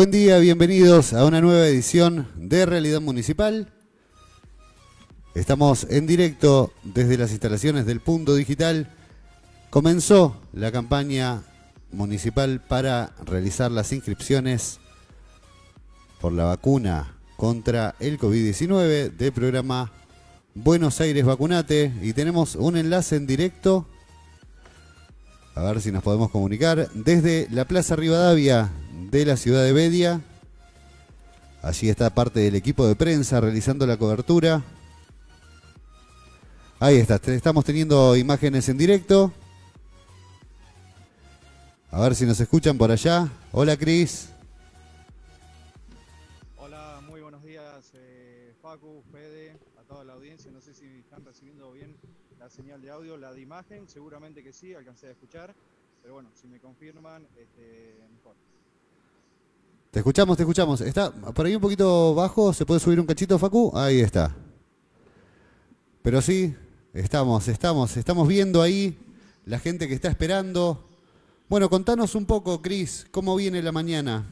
Buen 0.00 0.10
día, 0.10 0.38
bienvenidos 0.38 1.12
a 1.12 1.26
una 1.26 1.42
nueva 1.42 1.68
edición 1.68 2.26
de 2.34 2.64
Realidad 2.64 3.02
Municipal. 3.02 3.70
Estamos 5.34 5.86
en 5.90 6.06
directo 6.06 6.72
desde 6.84 7.18
las 7.18 7.32
instalaciones 7.32 7.84
del 7.84 8.00
Punto 8.00 8.34
Digital. 8.34 8.88
Comenzó 9.68 10.40
la 10.54 10.72
campaña 10.72 11.42
municipal 11.92 12.62
para 12.66 13.12
realizar 13.26 13.70
las 13.70 13.92
inscripciones 13.92 14.80
por 16.18 16.32
la 16.32 16.44
vacuna 16.44 17.18
contra 17.36 17.94
el 18.00 18.18
COVID-19 18.18 19.10
del 19.10 19.32
programa 19.32 19.92
Buenos 20.54 20.98
Aires 21.02 21.26
Vacunate 21.26 21.92
y 22.00 22.14
tenemos 22.14 22.54
un 22.54 22.78
enlace 22.78 23.16
en 23.16 23.26
directo. 23.26 23.86
A 25.54 25.60
ver 25.60 25.82
si 25.82 25.92
nos 25.92 26.02
podemos 26.02 26.30
comunicar 26.30 26.88
desde 26.94 27.48
la 27.50 27.66
Plaza 27.66 27.96
Rivadavia 27.96 28.70
de 29.08 29.24
la 29.24 29.36
ciudad 29.36 29.64
de 29.64 29.72
Bedia. 29.72 30.20
Allí 31.62 31.88
está 31.88 32.10
parte 32.10 32.40
del 32.40 32.54
equipo 32.54 32.86
de 32.86 32.94
prensa 32.96 33.40
realizando 33.40 33.86
la 33.86 33.96
cobertura. 33.96 34.62
Ahí 36.78 36.96
está, 36.96 37.16
estamos 37.16 37.64
teniendo 37.64 38.16
imágenes 38.16 38.68
en 38.68 38.78
directo. 38.78 39.32
A 41.90 42.00
ver 42.00 42.14
si 42.14 42.24
nos 42.24 42.38
escuchan 42.40 42.78
por 42.78 42.90
allá. 42.90 43.28
Hola 43.52 43.76
Cris. 43.76 44.30
Hola, 46.56 47.02
muy 47.08 47.20
buenos 47.20 47.42
días 47.42 47.92
eh, 47.94 48.54
Facu, 48.62 49.02
Fede, 49.10 49.56
a 49.78 49.82
toda 49.82 50.04
la 50.04 50.12
audiencia. 50.14 50.50
No 50.50 50.60
sé 50.60 50.72
si 50.72 50.86
están 51.00 51.24
recibiendo 51.24 51.72
bien 51.72 51.96
la 52.38 52.48
señal 52.48 52.80
de 52.80 52.90
audio, 52.90 53.16
la 53.16 53.32
de 53.32 53.40
imagen. 53.40 53.88
Seguramente 53.88 54.42
que 54.42 54.52
sí, 54.52 54.72
alcancé 54.72 55.08
a 55.08 55.10
escuchar. 55.10 55.54
Pero 56.00 56.14
bueno, 56.14 56.30
si 56.34 56.46
me 56.48 56.58
confirman, 56.58 57.26
este, 57.36 57.98
mejor. 58.14 58.34
Te 60.00 60.02
escuchamos, 60.02 60.38
te 60.38 60.44
escuchamos. 60.44 60.80
Está 60.80 61.12
por 61.12 61.44
ahí 61.44 61.54
un 61.54 61.60
poquito 61.60 62.14
bajo, 62.14 62.54
¿se 62.54 62.64
puede 62.64 62.80
subir 62.80 62.98
un 62.98 63.04
cachito, 63.04 63.38
Facu? 63.38 63.70
Ahí 63.74 64.00
está. 64.00 64.34
Pero 66.00 66.22
sí, 66.22 66.56
estamos, 66.94 67.46
estamos, 67.48 67.94
estamos 67.98 68.26
viendo 68.26 68.62
ahí 68.62 68.98
la 69.44 69.58
gente 69.58 69.86
que 69.86 69.92
está 69.92 70.08
esperando 70.08 70.88
Bueno, 71.50 71.68
contanos 71.68 72.14
un 72.14 72.24
poco, 72.24 72.62
Cris, 72.62 73.08
¿cómo 73.10 73.36
viene 73.36 73.62
la 73.62 73.72
mañana? 73.72 74.24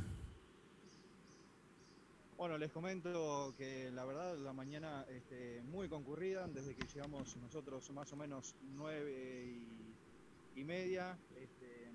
Bueno, 2.39 2.57
les 2.57 2.73
comento 2.73 3.55
que 3.59 3.91
la 3.91 4.07
verdad 4.07 4.39
la 4.39 4.55
mañana 4.55 5.05
este, 5.11 5.61
muy 5.71 5.87
concurrida, 5.91 6.49
desde 6.49 6.75
que 6.75 6.87
llegamos 6.87 7.37
nosotros 7.37 7.91
más 7.91 8.11
o 8.11 8.17
menos 8.17 8.55
nueve 8.75 9.61
y, 10.57 10.65
media, 10.65 11.19
este, 11.37 11.88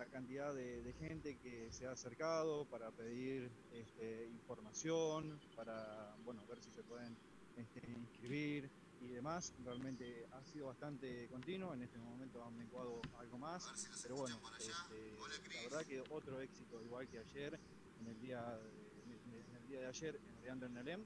la 0.00 0.06
cantidad 0.06 0.54
de, 0.54 0.94
gente 0.98 1.36
que 1.36 1.70
se 1.72 1.86
ha 1.86 1.92
acercado 1.92 2.64
para 2.64 2.90
pedir 2.90 3.50
este, 3.70 4.28
información, 4.30 5.38
para 5.54 6.16
bueno 6.24 6.42
ver 6.46 6.58
si 6.62 6.70
se 6.70 6.82
pueden 6.82 7.14
inscribir, 7.58 8.70
y 9.02 9.08
demás. 9.08 9.52
Realmente 9.62 10.26
ha 10.32 10.42
sido 10.44 10.68
bastante 10.68 11.28
continuo. 11.28 11.74
En 11.74 11.82
este 11.82 11.98
momento 11.98 12.42
han 12.42 12.56
menguado 12.56 13.02
algo 13.18 13.38
más. 13.38 13.68
Pero 14.02 14.16
bueno, 14.16 14.40
este, 14.58 15.54
la 15.54 15.62
verdad 15.64 15.84
que 15.84 16.00
otro 16.00 16.40
éxito, 16.40 16.82
igual 16.82 17.06
que 17.06 17.18
ayer, 17.18 17.58
en 18.00 18.06
el 18.06 18.20
día 18.20 18.40
de, 18.42 19.48
en 19.48 19.56
el 19.56 19.66
día 19.68 19.80
de 19.80 19.86
ayer 19.86 20.18
en 20.26 20.42
Leandro 20.42 20.68
Nelem. 20.70 21.04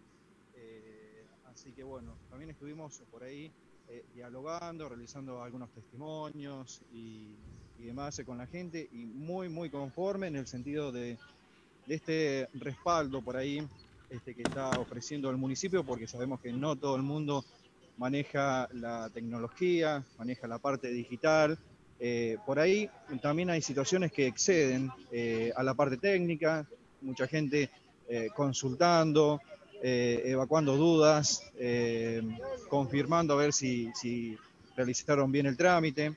Eh, 0.55 1.27
así 1.47 1.73
que 1.73 1.83
bueno, 1.83 2.17
también 2.31 2.51
estuvimos 2.51 3.03
por 3.11 3.25
ahí 3.25 3.53
eh, 3.89 4.07
dialogando, 4.15 4.89
realizando 4.89 5.43
algunos 5.43 5.71
testimonios 5.73 6.81
y, 6.93 7.37
y, 7.79 7.85
demás 7.85 8.21
con 8.25 8.39
la 8.39 8.47
gente 8.47 8.89
y 8.93 9.05
muy, 9.05 9.49
muy 9.49 9.71
conforme 9.71 10.27
en 10.29 10.37
el 10.37 10.47
sentido 10.47 10.93
de, 10.93 11.19
de 11.87 11.95
este 11.95 12.49
respaldo 12.55 13.23
por 13.23 13.37
ahí 13.37 13.67
este, 14.11 14.35
que 14.35 14.43
está 14.43 14.71
ofreciendo 14.79 15.31
el 15.31 15.37
municipio, 15.37 15.85
porque 15.85 16.07
sabemos 16.07 16.41
que 16.41 16.53
no 16.53 16.77
todo 16.77 16.95
el 16.97 17.03
mundo 17.03 17.45
maneja 17.97 18.69
la 18.73 19.11
tecnología, 19.11 20.05
maneja 20.19 20.47
la 20.47 20.59
parte 20.59 20.89
digital. 20.89 21.59
Eh, 21.99 22.37
por 22.47 22.59
ahí 22.59 22.89
también 23.23 23.51
hay 23.51 23.63
situaciones 23.63 24.13
que 24.13 24.27
exceden 24.27 24.91
eh, 25.11 25.53
a 25.57 25.63
la 25.63 25.75
parte 25.75 25.97
técnica, 25.97 26.67
mucha 27.01 27.27
gente 27.27 27.71
eh, 28.09 28.29
consultando, 28.35 29.41
evacuando 29.83 30.77
dudas, 30.79 31.43
confirmando 32.71 33.35
a 33.35 33.37
ver 33.37 33.53
si, 33.53 33.91
si, 33.95 34.39
realizaron 34.77 35.31
bien 35.31 35.45
el 35.45 35.59
trámite. 35.59 36.15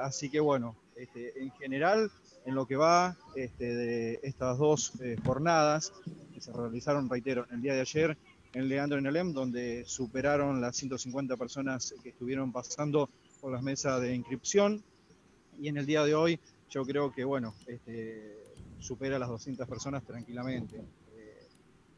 Así 0.00 0.30
que 0.30 0.40
bueno, 0.40 0.76
este, 0.96 1.40
en 1.40 1.50
general, 1.52 2.10
en 2.44 2.54
lo 2.54 2.66
que 2.66 2.76
va 2.76 3.16
este, 3.36 3.74
de 3.74 4.20
estas 4.22 4.58
dos 4.58 4.92
jornadas 5.24 5.92
que 6.34 6.40
se 6.40 6.52
realizaron, 6.52 7.08
reitero, 7.08 7.46
el 7.50 7.62
día 7.62 7.74
de 7.74 7.80
ayer 7.80 8.18
en 8.54 8.68
Leandro 8.68 8.98
en 8.98 9.06
Elem, 9.06 9.32
donde 9.32 9.84
superaron 9.86 10.60
las 10.60 10.76
150 10.76 11.36
personas 11.36 11.94
que 12.02 12.10
estuvieron 12.10 12.52
pasando 12.52 13.08
por 13.40 13.52
las 13.52 13.62
mesas 13.62 14.00
de 14.00 14.14
inscripción. 14.14 14.82
Y 15.60 15.68
en 15.68 15.76
el 15.76 15.86
día 15.86 16.04
de 16.04 16.14
hoy 16.14 16.40
yo 16.70 16.84
creo 16.84 17.12
que, 17.12 17.24
bueno, 17.24 17.54
este, 17.66 18.36
supera 18.78 19.18
las 19.18 19.28
200 19.28 19.68
personas 19.68 20.04
tranquilamente. 20.04 20.76
Eh, 21.16 21.46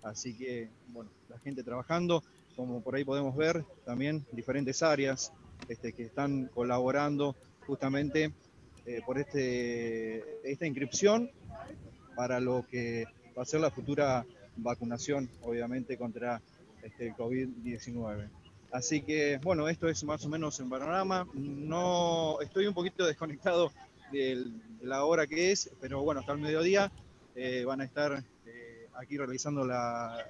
así 0.03 0.35
que, 0.35 0.69
bueno, 0.89 1.11
la 1.29 1.39
gente 1.39 1.63
trabajando, 1.63 2.23
como 2.57 2.83
por 2.83 2.95
ahí 2.95 3.05
podemos 3.05 3.37
ver, 3.37 3.65
también 3.85 4.25
diferentes 4.33 4.83
áreas 4.83 5.33
este, 5.69 5.93
que 5.93 6.05
están 6.05 6.47
colaborando 6.55 7.37
justamente 7.67 8.33
eh, 8.87 9.01
por 9.05 9.19
este, 9.19 10.51
esta 10.51 10.67
inscripción 10.67 11.31
para 12.17 12.41
lo 12.41 12.67
que 12.71 13.05
va 13.37 13.43
a 13.43 13.47
ser 13.47 13.61
la 13.61 13.71
futura 13.71 14.25
vacunación, 14.57 15.29
obviamente, 15.43 15.97
contra 15.97 16.41
este, 16.83 17.09
el 17.09 17.15
COVID-19. 17.15 18.29
Así 18.73 19.03
que, 19.03 19.39
bueno, 19.43 19.69
esto 19.69 19.89
es 19.89 20.05
más 20.05 20.25
o 20.25 20.29
menos 20.29 20.61
en 20.61 20.71
panorama. 20.71 21.27
No 21.35 22.41
estoy 22.41 22.67
un 22.67 22.75
poquito 22.75 23.07
desconectado 23.07 23.73
de 24.13 24.45
la 24.83 25.05
hora 25.05 25.27
que 25.27 25.53
es, 25.53 25.71
pero 25.81 26.03
bueno, 26.03 26.21
hasta 26.21 26.33
el 26.33 26.39
mediodía 26.39 26.91
eh, 27.35 27.65
van 27.65 27.81
a 27.81 27.85
estar 27.85 28.25
eh, 28.47 28.89
aquí 28.95 29.17
realizando 29.17 29.65
la, 29.65 30.27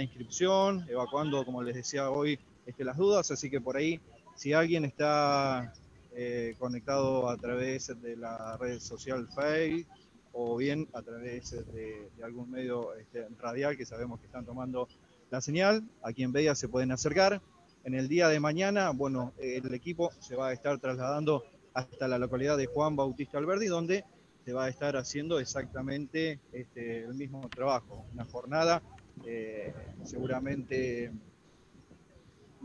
inscripción, 0.00 0.84
evacuando, 0.88 1.44
como 1.44 1.62
les 1.62 1.76
decía 1.76 2.10
hoy, 2.10 2.38
este, 2.66 2.84
las 2.84 2.96
dudas. 2.96 3.30
Así 3.30 3.50
que 3.50 3.60
por 3.60 3.76
ahí, 3.76 4.00
si 4.34 4.52
alguien 4.52 4.84
está 4.84 5.72
eh, 6.14 6.54
conectado 6.58 7.28
a 7.28 7.36
través 7.36 7.92
de 8.00 8.16
la 8.16 8.56
red 8.56 8.78
social 8.80 9.28
Facebook, 9.34 9.86
o 10.34 10.56
bien 10.56 10.88
a 10.92 11.02
través 11.02 11.50
de, 11.72 12.08
algún 12.22 12.50
medio 12.50 12.94
este, 12.94 13.26
radial 13.38 13.76
que 13.76 13.86
sabemos 13.86 14.18
que 14.18 14.26
están 14.26 14.44
tomando 14.44 14.88
la 15.30 15.40
señal. 15.40 15.84
Aquí 16.02 16.24
en 16.24 16.32
Bella 16.32 16.54
se 16.54 16.68
pueden 16.68 16.90
acercar. 16.90 17.40
En 17.84 17.94
el 17.94 18.08
día 18.08 18.28
de 18.28 18.40
mañana, 18.40 18.90
bueno, 18.90 19.32
el 19.38 19.72
equipo 19.74 20.10
se 20.20 20.36
va 20.36 20.48
a 20.48 20.52
estar 20.52 20.78
trasladando 20.78 21.44
hasta 21.72 22.08
la 22.08 22.18
localidad 22.18 22.56
de 22.56 22.66
Juan 22.66 22.96
Bautista 22.96 23.38
Alberdi, 23.38 23.66
donde 23.66 24.04
se 24.44 24.52
va 24.52 24.64
a 24.64 24.68
estar 24.68 24.96
haciendo 24.96 25.38
exactamente 25.38 26.40
este, 26.52 27.04
el 27.04 27.14
mismo 27.14 27.48
trabajo. 27.48 28.04
Una 28.12 28.24
jornada 28.24 28.82
eh, 29.24 29.72
seguramente 30.04 31.12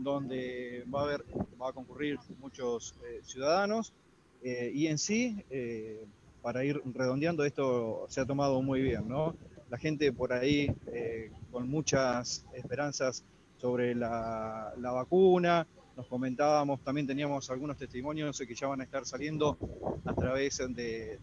donde 0.02 0.84
va 0.92 1.00
a 1.00 1.04
haber, 1.04 1.24
va 1.60 1.70
a 1.70 1.72
concurrir 1.72 2.18
muchos 2.40 2.94
eh, 3.04 3.20
ciudadanos 3.24 3.92
eh, 4.42 4.70
y 4.74 4.86
en 4.86 4.98
sí 4.98 5.44
para 6.42 6.64
ir 6.64 6.80
redondeando, 6.94 7.44
esto 7.44 8.06
se 8.08 8.20
ha 8.20 8.26
tomado 8.26 8.62
muy 8.62 8.80
bien, 8.80 9.08
¿no? 9.08 9.34
La 9.68 9.78
gente 9.78 10.12
por 10.12 10.32
ahí 10.32 10.74
eh, 10.92 11.30
con 11.52 11.68
muchas 11.68 12.44
esperanzas 12.54 13.22
sobre 13.58 13.94
la, 13.94 14.72
vacuna, 14.76 15.66
nos 15.96 16.06
comentábamos, 16.06 16.80
también 16.80 17.06
teníamos 17.06 17.50
algunos 17.50 17.76
testimonios 17.76 18.38
que 18.38 18.54
ya 18.54 18.68
van 18.68 18.80
a 18.80 18.84
estar 18.84 19.04
saliendo 19.04 19.58
a 20.04 20.14
través 20.14 20.58
de, 20.74 21.18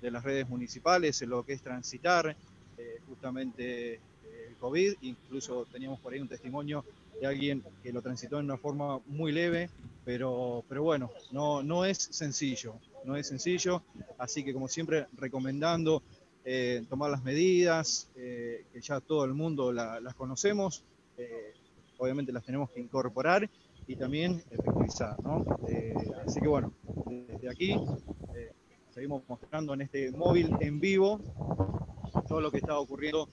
las 0.00 0.22
redes 0.22 0.48
municipales 0.48 1.20
en 1.20 1.30
lo 1.30 1.44
que 1.44 1.54
es 1.54 1.62
transitar 1.62 2.36
eh, 2.78 3.00
justamente 3.08 3.94
eh, 3.94 4.00
el 4.48 4.54
COVID, 4.56 4.94
incluso 5.02 5.66
teníamos 5.66 5.98
por 5.98 6.12
ahí 6.12 6.20
un 6.20 6.28
testimonio 6.28 6.84
de 7.20 7.26
alguien 7.26 7.64
que 7.82 7.92
lo 7.92 8.02
transitó 8.02 8.38
en 8.38 8.46
una 8.46 8.58
forma 8.58 9.00
muy 9.06 9.32
leve, 9.32 9.70
pero, 10.04 10.64
pero 10.68 10.82
bueno, 10.82 11.10
no, 11.32 11.62
no 11.62 11.84
es 11.84 11.98
sencillo 11.98 12.78
no 13.04 13.16
es 13.16 13.26
sencillo, 13.26 13.82
así 14.18 14.44
que 14.44 14.52
como 14.52 14.68
siempre 14.68 15.06
recomendando 15.16 16.02
eh, 16.44 16.84
tomar 16.88 17.10
las 17.10 17.22
medidas, 17.24 18.10
eh, 18.16 18.64
que 18.72 18.80
ya 18.80 19.00
todo 19.00 19.24
el 19.24 19.34
mundo 19.34 19.72
las 19.72 20.14
conocemos, 20.14 20.84
eh, 21.16 21.54
obviamente 21.98 22.32
las 22.32 22.44
tenemos 22.44 22.70
que 22.70 22.80
incorporar 22.80 23.48
y 23.86 23.96
también 23.96 24.42
efectivizar, 24.50 25.16
¿no? 25.22 25.44
así 26.26 26.40
que 26.40 26.48
bueno, 26.48 26.72
desde 27.26 27.48
aquí 27.48 27.74
seguimos 28.90 29.22
mostrando 29.26 29.72
en 29.72 29.80
este 29.80 30.10
móvil 30.10 30.54
en 30.60 30.78
vivo 30.78 31.20
todo 32.28 32.42
lo 32.42 32.50
que 32.50 32.58
está 32.58 32.78
ocurriendo 32.78 33.28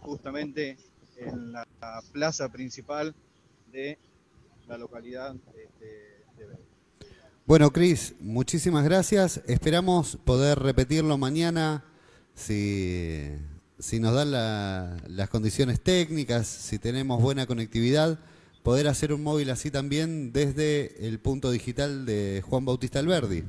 justamente 0.00 0.78
en 1.20 1.52
la 1.52 1.66
plaza 2.12 2.48
principal 2.50 3.14
de 3.72 3.98
la 4.66 4.78
localidad 4.78 5.34
de, 5.34 5.68
de 5.78 6.00
bueno, 7.50 7.72
Cris, 7.72 8.14
muchísimas 8.20 8.84
gracias. 8.84 9.42
Esperamos 9.48 10.16
poder 10.24 10.60
repetirlo 10.60 11.18
mañana 11.18 11.82
si, 12.32 13.28
nos 13.98 14.14
dan 14.14 14.30
las 14.30 15.28
condiciones 15.30 15.80
técnicas, 15.80 16.46
si 16.46 16.78
tenemos 16.78 17.20
buena 17.20 17.46
conectividad, 17.46 18.20
poder 18.62 18.86
hacer 18.86 19.12
un 19.12 19.24
móvil 19.24 19.50
así 19.50 19.72
también 19.72 20.32
desde 20.32 21.08
el 21.08 21.18
punto 21.18 21.50
digital 21.50 22.06
de 22.06 22.40
Juan 22.48 22.64
Bautista 22.64 23.00
Alberdi. 23.00 23.42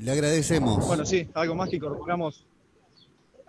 Le 0.00 0.10
agradecemos. 0.10 0.84
Bueno, 0.84 1.06
sí, 1.06 1.28
algo 1.34 1.54
más 1.54 1.70
que 1.70 1.76
incorporamos 1.76 2.44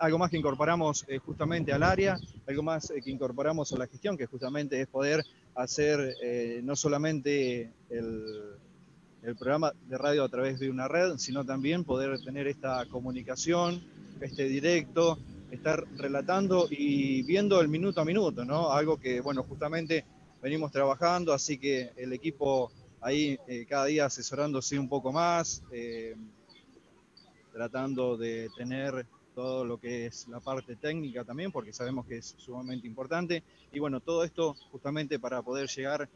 algo 0.00 0.18
más 0.18 0.30
que 0.30 0.38
incorporamos 0.38 1.04
eh, 1.08 1.18
justamente 1.18 1.72
al 1.72 1.82
área, 1.82 2.18
algo 2.48 2.62
más 2.62 2.90
eh, 2.90 3.00
que 3.02 3.10
incorporamos 3.10 3.72
a 3.72 3.78
la 3.78 3.86
gestión, 3.86 4.16
que 4.16 4.26
justamente 4.26 4.80
es 4.80 4.88
poder 4.88 5.24
hacer 5.54 6.16
eh, 6.22 6.60
no 6.64 6.74
solamente 6.74 7.70
el, 7.90 8.56
programa 9.38 9.74
de 9.86 9.98
radio 9.98 10.24
a 10.24 10.30
través 10.30 10.58
de 10.58 10.70
una 10.70 10.88
red, 10.88 11.18
sino 11.18 11.44
también 11.44 11.84
poder 11.84 12.18
tener 12.24 12.46
esta 12.46 12.86
comunicación, 12.86 13.82
este 14.22 14.44
directo, 14.44 15.18
estar 15.50 15.84
relatando 15.98 16.66
y 16.70 17.22
viendo 17.24 17.60
el 17.60 17.68
minuto 17.68 18.00
a 18.00 18.06
minuto, 18.06 18.46
¿no? 18.46 18.72
Algo 18.72 18.98
que, 18.98 19.20
bueno, 19.20 19.42
justamente 19.42 20.06
venimos 20.42 20.72
trabajando, 20.72 21.34
así 21.34 21.58
que 21.58 21.90
el 21.96 22.14
equipo 22.14 22.72
ahí 23.02 23.38
cada 23.68 23.84
día 23.84 24.06
asesorándose 24.06 24.78
un 24.78 24.88
poco 24.88 25.12
más, 25.12 25.62
tratando 27.52 28.16
de 28.16 28.48
tener 28.56 29.06
todo 29.40 29.64
lo 29.64 29.80
que 29.80 30.04
es 30.04 30.28
la 30.28 30.38
parte 30.38 30.76
técnica 30.76 31.24
también, 31.24 31.50
porque 31.50 31.72
sabemos 31.72 32.04
que 32.04 32.18
es 32.18 32.34
sumamente 32.36 32.86
importante. 32.86 33.42
Y 33.72 33.78
bueno, 33.78 34.00
todo 34.00 34.22
esto 34.22 34.54
justamente 34.70 35.18
para 35.18 35.40
poder 35.40 35.66
llegar 35.66 36.10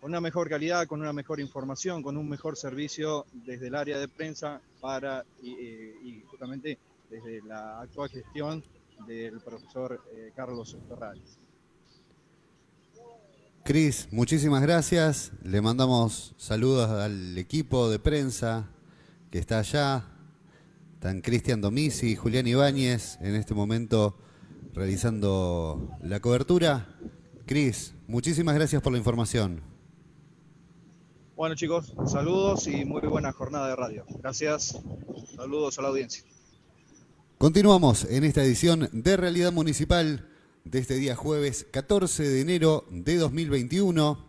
con 0.00 0.10
una 0.10 0.20
mejor 0.20 0.48
calidad, 0.48 0.86
con 0.86 1.00
una 1.00 1.12
mejor 1.12 1.40
información, 1.40 2.00
con 2.00 2.16
un 2.16 2.28
mejor 2.28 2.56
servicio 2.56 3.26
desde 3.32 3.66
el 3.66 3.74
área 3.74 3.98
de 3.98 4.06
prensa 4.06 4.60
para 4.80 5.24
y, 5.42 6.22
justamente 6.30 6.78
desde 7.10 7.42
la 7.42 7.80
actual 7.80 8.08
gestión 8.08 8.62
del 9.04 9.40
profesor 9.40 10.00
eh, 10.12 10.30
Carlos 10.36 10.76
Torrales. 10.88 11.40
Cris, 13.64 14.06
muchísimas 14.12 14.62
gracias. 14.62 15.32
Le 15.42 15.60
mandamos 15.60 16.34
saludos 16.36 16.88
al 16.88 17.36
equipo 17.36 17.90
de 17.90 17.98
prensa 17.98 18.70
que 19.32 19.40
está 19.40 19.58
allá. 19.58 20.09
Están 21.00 21.22
Cristian 21.22 21.62
Domisi 21.62 22.08
y 22.08 22.14
Julián 22.14 22.46
Ibáñez 22.46 23.16
en 23.22 23.34
este 23.34 23.54
momento 23.54 24.18
realizando 24.74 25.96
la 26.02 26.20
cobertura. 26.20 26.94
Cris, 27.46 27.94
muchísimas 28.06 28.54
gracias 28.54 28.82
por 28.82 28.92
la 28.92 28.98
información. 28.98 29.62
Bueno 31.36 31.54
chicos, 31.54 31.94
saludos 32.04 32.66
y 32.66 32.84
muy 32.84 33.00
buena 33.00 33.32
jornada 33.32 33.68
de 33.68 33.76
radio. 33.76 34.04
Gracias. 34.22 34.78
Saludos 35.34 35.78
a 35.78 35.82
la 35.82 35.88
audiencia. 35.88 36.22
Continuamos 37.38 38.04
en 38.04 38.24
esta 38.24 38.44
edición 38.44 38.90
de 38.92 39.16
Realidad 39.16 39.52
Municipal 39.52 40.28
de 40.64 40.80
este 40.80 40.96
día 40.96 41.16
jueves 41.16 41.66
14 41.70 42.28
de 42.28 42.40
enero 42.42 42.84
de 42.90 43.16
2021. 43.16 44.26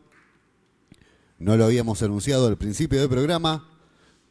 No 1.37 1.57
lo 1.57 1.65
habíamos 1.65 2.01
anunciado 2.01 2.47
al 2.47 2.57
principio 2.57 3.01
del 3.01 3.09
programa, 3.09 3.70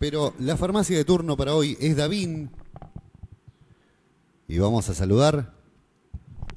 pero 0.01 0.35
la 0.39 0.57
farmacia 0.57 0.97
de 0.97 1.05
turno 1.05 1.37
para 1.37 1.55
hoy 1.55 1.77
es 1.79 1.95
Davín. 1.95 2.51
Y 4.49 4.59
vamos 4.59 4.89
a 4.89 4.95
saludar, 4.95 5.53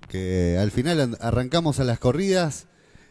que 0.08 0.58
al 0.58 0.72
final 0.72 1.18
arrancamos 1.20 1.82
a 1.82 1.84
las 1.84 2.00
corridas 2.00 2.68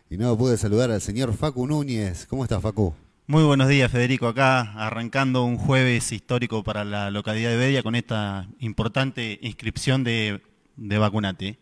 y 0.09 0.17
no 0.17 0.37
pude 0.39 0.57
saludar 0.57 0.91
al 0.91 1.03
señor 1.03 1.35
Facu 1.35 1.67
Núñez. 1.67 2.25
¿Cómo 2.25 2.45
estás, 2.45 2.63
Facu? 2.63 2.95
Muy 3.27 3.45
buenos 3.45 3.69
días, 3.69 3.93
Federico. 3.93 4.27
Acá 4.27 4.73
arrancando 4.73 5.45
un 5.45 5.59
jueves 5.59 6.11
histórico 6.13 6.65
para 6.65 6.83
la 6.87 7.11
localidad 7.11 7.51
de 7.51 7.59
Bedia 7.59 7.83
con 7.83 7.95
esta 7.95 8.49
importante 8.59 9.39
inscripción 9.43 10.03
de, 10.03 10.41
de 10.77 10.97
vacunate. 10.97 11.59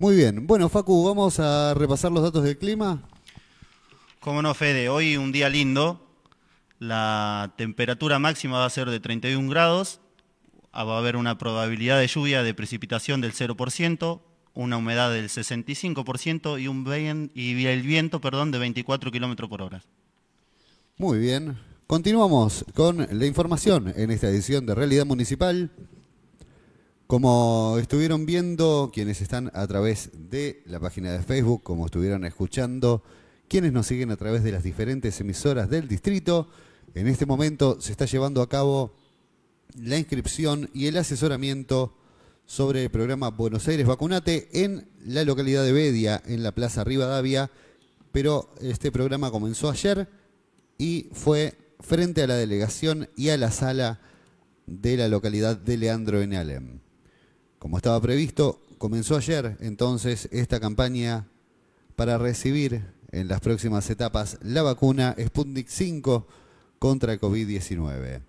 Muy 0.00 0.16
bien. 0.16 0.48
Bueno, 0.48 0.68
Facu, 0.68 1.04
vamos 1.04 1.38
a 1.38 1.72
repasar 1.74 2.10
los 2.10 2.24
datos 2.24 2.42
del 2.42 2.58
clima. 2.58 3.00
Cómo 4.18 4.42
no, 4.42 4.52
Fede. 4.54 4.88
Hoy 4.88 5.16
un 5.16 5.30
día 5.30 5.48
lindo. 5.48 6.03
La 6.78 7.54
temperatura 7.56 8.18
máxima 8.18 8.58
va 8.58 8.66
a 8.66 8.70
ser 8.70 8.90
de 8.90 9.00
31 9.00 9.48
grados. 9.48 10.00
Ah, 10.72 10.84
va 10.84 10.96
a 10.96 10.98
haber 10.98 11.16
una 11.16 11.38
probabilidad 11.38 12.00
de 12.00 12.08
lluvia 12.08 12.42
de 12.42 12.52
precipitación 12.52 13.20
del 13.20 13.32
0%, 13.32 14.20
una 14.54 14.76
humedad 14.76 15.12
del 15.12 15.28
65% 15.28 16.60
y, 16.60 16.68
un 16.68 16.84
el 17.66 17.82
viento 17.82 18.20
de 18.50 18.58
24 18.58 19.12
kilómetros 19.12 19.48
por 19.48 19.62
hora. 19.62 19.82
Muy 20.96 21.18
bien. 21.18 21.58
Continuamos 21.86 22.64
con 22.74 23.06
la 23.10 23.26
información 23.26 23.92
en 23.94 24.10
esta 24.10 24.28
edición 24.28 24.64
de 24.66 24.74
Realidad 24.74 25.06
Municipal. 25.06 25.70
Como 27.06 27.76
estuvieron 27.78 28.26
viendo 28.26 28.90
quienes 28.92 29.20
están 29.20 29.50
a 29.54 29.66
través 29.66 30.10
de 30.30 30.62
la 30.66 30.80
página 30.80 31.12
de 31.12 31.22
Facebook, 31.22 31.62
como 31.62 31.86
estuvieron 31.86 32.24
escuchando 32.24 33.04
quienes 33.48 33.72
nos 33.72 33.86
siguen 33.86 34.10
a 34.10 34.16
través 34.16 34.42
de 34.42 34.52
las 34.52 34.62
diferentes 34.62 35.20
emisoras 35.20 35.68
del 35.70 35.88
distrito, 35.88 36.48
en 36.94 37.08
este 37.08 37.26
momento 37.26 37.80
se 37.80 37.92
está 37.92 38.04
llevando 38.04 38.42
a 38.42 38.48
cabo 38.48 38.94
la 39.78 39.98
inscripción 39.98 40.70
y 40.72 40.86
el 40.86 40.96
asesoramiento 40.96 41.96
sobre 42.46 42.84
el 42.84 42.90
programa 42.90 43.30
Buenos 43.30 43.66
Aires 43.68 43.86
Vacunate 43.86 44.48
en 44.52 44.88
la 45.04 45.24
localidad 45.24 45.64
de 45.64 45.72
Bedia, 45.72 46.22
en 46.26 46.42
la 46.42 46.52
Plaza 46.52 46.84
Rivadavia, 46.84 47.50
pero 48.12 48.54
este 48.60 48.92
programa 48.92 49.30
comenzó 49.30 49.70
ayer 49.70 50.08
y 50.78 51.08
fue 51.12 51.54
frente 51.80 52.22
a 52.22 52.26
la 52.26 52.36
delegación 52.36 53.08
y 53.16 53.30
a 53.30 53.36
la 53.36 53.50
sala 53.50 54.00
de 54.66 54.96
la 54.96 55.08
localidad 55.08 55.56
de 55.56 55.76
Leandro 55.76 56.22
en 56.22 56.34
Alem. 56.34 56.80
Como 57.58 57.76
estaba 57.76 58.00
previsto, 58.00 58.62
comenzó 58.78 59.16
ayer 59.16 59.56
entonces 59.60 60.28
esta 60.30 60.60
campaña 60.60 61.26
para 61.96 62.18
recibir 62.18 62.93
en 63.14 63.28
las 63.28 63.40
próximas 63.40 63.88
etapas 63.90 64.38
la 64.42 64.62
vacuna 64.62 65.14
Sputnik 65.18 65.68
5 65.68 66.26
contra 66.78 67.18
COVID-19. 67.18 68.22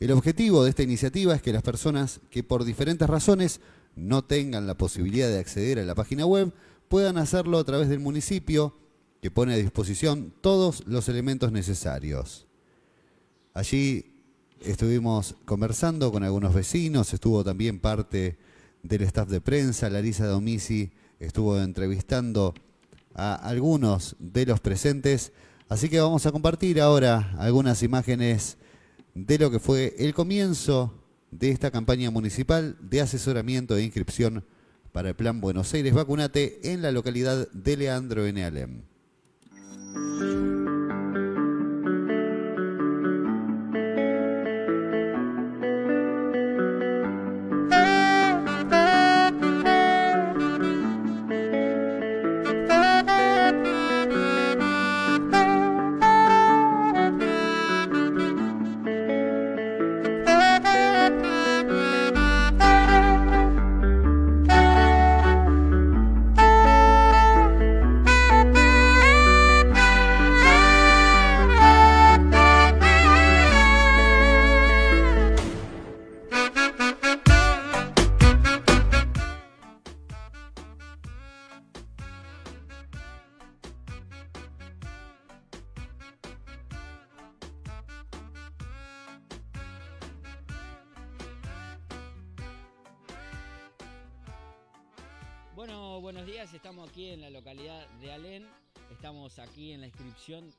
El 0.00 0.10
objetivo 0.10 0.64
de 0.64 0.70
esta 0.70 0.82
iniciativa 0.82 1.34
es 1.34 1.42
que 1.42 1.52
las 1.52 1.62
personas 1.62 2.20
que 2.28 2.42
por 2.42 2.64
diferentes 2.64 3.08
razones 3.08 3.60
no 3.94 4.24
tengan 4.24 4.66
la 4.66 4.76
posibilidad 4.76 5.28
de 5.28 5.38
acceder 5.38 5.78
a 5.78 5.84
la 5.84 5.94
página 5.94 6.26
web 6.26 6.52
puedan 6.88 7.18
hacerlo 7.18 7.58
a 7.58 7.64
través 7.64 7.88
del 7.88 8.00
municipio 8.00 8.76
que 9.20 9.30
pone 9.30 9.54
a 9.54 9.58
disposición 9.58 10.34
todos 10.40 10.82
los 10.86 11.08
elementos 11.08 11.52
necesarios. 11.52 12.48
Allí 13.54 14.16
estuvimos 14.60 15.36
conversando 15.44 16.10
con 16.10 16.24
algunos 16.24 16.52
vecinos, 16.52 17.14
estuvo 17.14 17.44
también 17.44 17.78
parte 17.78 18.36
del 18.82 19.02
staff 19.02 19.28
de 19.28 19.40
prensa. 19.40 19.88
Larisa 19.88 20.26
Domisi 20.26 20.90
estuvo 21.20 21.60
entrevistando 21.60 22.54
a 23.14 23.34
algunos 23.34 24.16
de 24.18 24.46
los 24.46 24.60
presentes. 24.60 25.32
Así 25.68 25.88
que 25.88 26.00
vamos 26.00 26.26
a 26.26 26.32
compartir 26.32 26.80
ahora 26.80 27.34
algunas 27.38 27.82
imágenes 27.82 28.58
de 29.14 29.38
lo 29.38 29.50
que 29.50 29.58
fue 29.58 29.94
el 29.98 30.14
comienzo 30.14 30.94
de 31.30 31.50
esta 31.50 31.70
campaña 31.70 32.10
municipal 32.10 32.76
de 32.80 33.00
asesoramiento 33.00 33.76
e 33.76 33.82
inscripción 33.82 34.44
para 34.92 35.10
el 35.10 35.14
Plan 35.14 35.40
Buenos 35.40 35.72
Aires 35.72 35.94
Vacunate 35.94 36.60
en 36.72 36.82
la 36.82 36.92
localidad 36.92 37.48
de 37.52 37.76
Leandro 37.76 38.26
N. 38.26 38.44
Alem. 38.44 38.82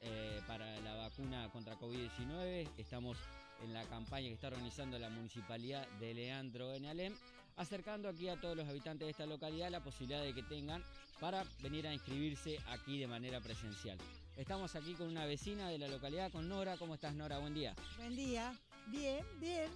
Eh, 0.01 0.41
para 0.47 0.79
la 0.81 0.95
vacuna 0.95 1.47
contra 1.51 1.75
COVID-19. 1.75 2.67
Estamos 2.77 3.17
en 3.63 3.71
la 3.71 3.83
campaña 3.83 4.29
que 4.29 4.33
está 4.33 4.47
organizando 4.47 4.97
la 4.97 5.09
municipalidad 5.09 5.87
de 5.99 6.13
Leandro 6.15 6.73
en 6.73 6.85
Alem, 6.87 7.13
acercando 7.55 8.09
aquí 8.09 8.29
a 8.29 8.41
todos 8.41 8.57
los 8.57 8.67
habitantes 8.67 9.05
de 9.05 9.11
esta 9.11 9.27
localidad 9.27 9.69
la 9.69 9.83
posibilidad 9.83 10.23
de 10.23 10.33
que 10.33 10.41
tengan 10.43 10.83
para 11.19 11.45
venir 11.61 11.87
a 11.87 11.93
inscribirse 11.93 12.57
aquí 12.69 12.97
de 12.97 13.05
manera 13.05 13.39
presencial. 13.41 13.97
Estamos 14.37 14.75
aquí 14.75 14.95
con 14.95 15.07
una 15.07 15.27
vecina 15.27 15.69
de 15.69 15.77
la 15.77 15.87
localidad, 15.87 16.31
con 16.31 16.49
Nora. 16.49 16.75
¿Cómo 16.77 16.95
estás, 16.95 17.13
Nora? 17.13 17.37
Buen 17.37 17.53
día. 17.53 17.75
Buen 17.97 18.15
día. 18.15 18.53
Bien, 18.87 19.23
bien. 19.39 19.69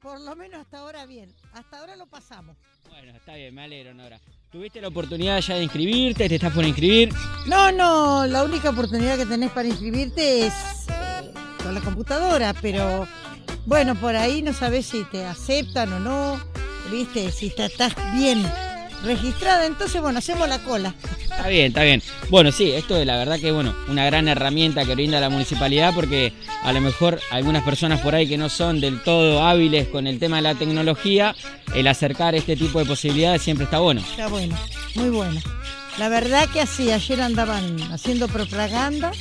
Por 0.00 0.20
lo 0.20 0.36
menos 0.36 0.60
hasta 0.60 0.78
ahora 0.78 1.04
bien. 1.04 1.34
Hasta 1.52 1.80
ahora 1.80 1.96
lo 1.96 2.06
pasamos. 2.06 2.56
Bueno, 2.88 3.16
está 3.16 3.34
bien, 3.34 3.52
me 3.52 3.64
alegro, 3.64 3.92
Nora. 3.92 4.20
¿Tuviste 4.54 4.80
la 4.80 4.86
oportunidad 4.86 5.40
ya 5.40 5.56
de 5.56 5.64
inscribirte? 5.64 6.28
¿Te 6.28 6.36
estás 6.36 6.52
por 6.52 6.64
inscribir? 6.64 7.12
No, 7.48 7.72
no, 7.72 8.24
la 8.24 8.44
única 8.44 8.70
oportunidad 8.70 9.16
que 9.16 9.26
tenés 9.26 9.50
para 9.50 9.66
inscribirte 9.66 10.46
es 10.46 10.54
eh, 10.90 11.32
con 11.60 11.74
la 11.74 11.80
computadora, 11.80 12.54
pero 12.62 13.04
bueno, 13.66 13.96
por 13.96 14.14
ahí 14.14 14.42
no 14.42 14.52
sabes 14.52 14.86
si 14.86 15.02
te 15.10 15.24
aceptan 15.26 15.92
o 15.94 15.98
no, 15.98 16.40
viste, 16.88 17.32
si 17.32 17.48
estás 17.48 17.96
bien 18.14 18.46
registrada, 19.04 19.66
entonces 19.66 20.00
bueno, 20.00 20.18
hacemos 20.18 20.48
la 20.48 20.58
cola. 20.60 20.94
Está 21.22 21.48
bien, 21.48 21.66
está 21.66 21.82
bien. 21.82 22.02
Bueno, 22.30 22.52
sí, 22.52 22.72
esto 22.72 22.96
es 22.96 23.06
la 23.06 23.16
verdad 23.16 23.38
que 23.38 23.52
bueno, 23.52 23.74
una 23.88 24.04
gran 24.04 24.28
herramienta 24.28 24.84
que 24.84 24.94
brinda 24.94 25.20
la 25.20 25.28
municipalidad 25.28 25.92
porque 25.94 26.32
a 26.62 26.72
lo 26.72 26.80
mejor 26.80 27.20
algunas 27.30 27.62
personas 27.62 28.00
por 28.00 28.14
ahí 28.14 28.28
que 28.28 28.38
no 28.38 28.48
son 28.48 28.80
del 28.80 29.02
todo 29.02 29.44
hábiles 29.44 29.88
con 29.88 30.06
el 30.06 30.18
tema 30.18 30.36
de 30.36 30.42
la 30.42 30.54
tecnología, 30.54 31.34
el 31.74 31.86
acercar 31.86 32.34
este 32.34 32.56
tipo 32.56 32.78
de 32.78 32.84
posibilidades 32.84 33.42
siempre 33.42 33.64
está 33.64 33.78
bueno. 33.78 34.00
Está 34.00 34.28
bueno, 34.28 34.56
muy 34.94 35.10
bueno. 35.10 35.40
La 35.98 36.08
verdad 36.08 36.48
que 36.48 36.60
así, 36.60 36.90
ayer 36.90 37.20
andaban 37.20 37.80
haciendo 37.92 38.26
propaganda 38.26 39.12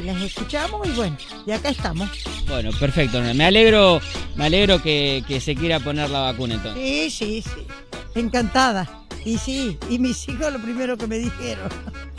y 0.00 0.04
las 0.04 0.20
escuchamos 0.22 0.86
y 0.86 0.90
bueno, 0.90 1.16
y 1.46 1.52
acá 1.52 1.70
estamos. 1.70 2.08
Bueno, 2.46 2.70
perfecto. 2.78 3.20
Me 3.20 3.44
alegro, 3.44 4.00
me 4.36 4.44
alegro 4.46 4.80
que, 4.80 5.24
que 5.26 5.40
se 5.40 5.54
quiera 5.54 5.80
poner 5.80 6.10
la 6.10 6.20
vacuna 6.20 6.54
entonces. 6.54 6.82
Sí, 6.82 7.10
sí, 7.10 7.42
sí. 7.42 7.66
Encantada. 8.16 9.04
Y 9.24 9.38
sí, 9.38 9.78
y 9.90 9.98
mis 9.98 10.28
hijos 10.28 10.52
lo 10.52 10.60
primero 10.60 10.96
que 10.96 11.06
me 11.06 11.18
dijeron. 11.18 11.68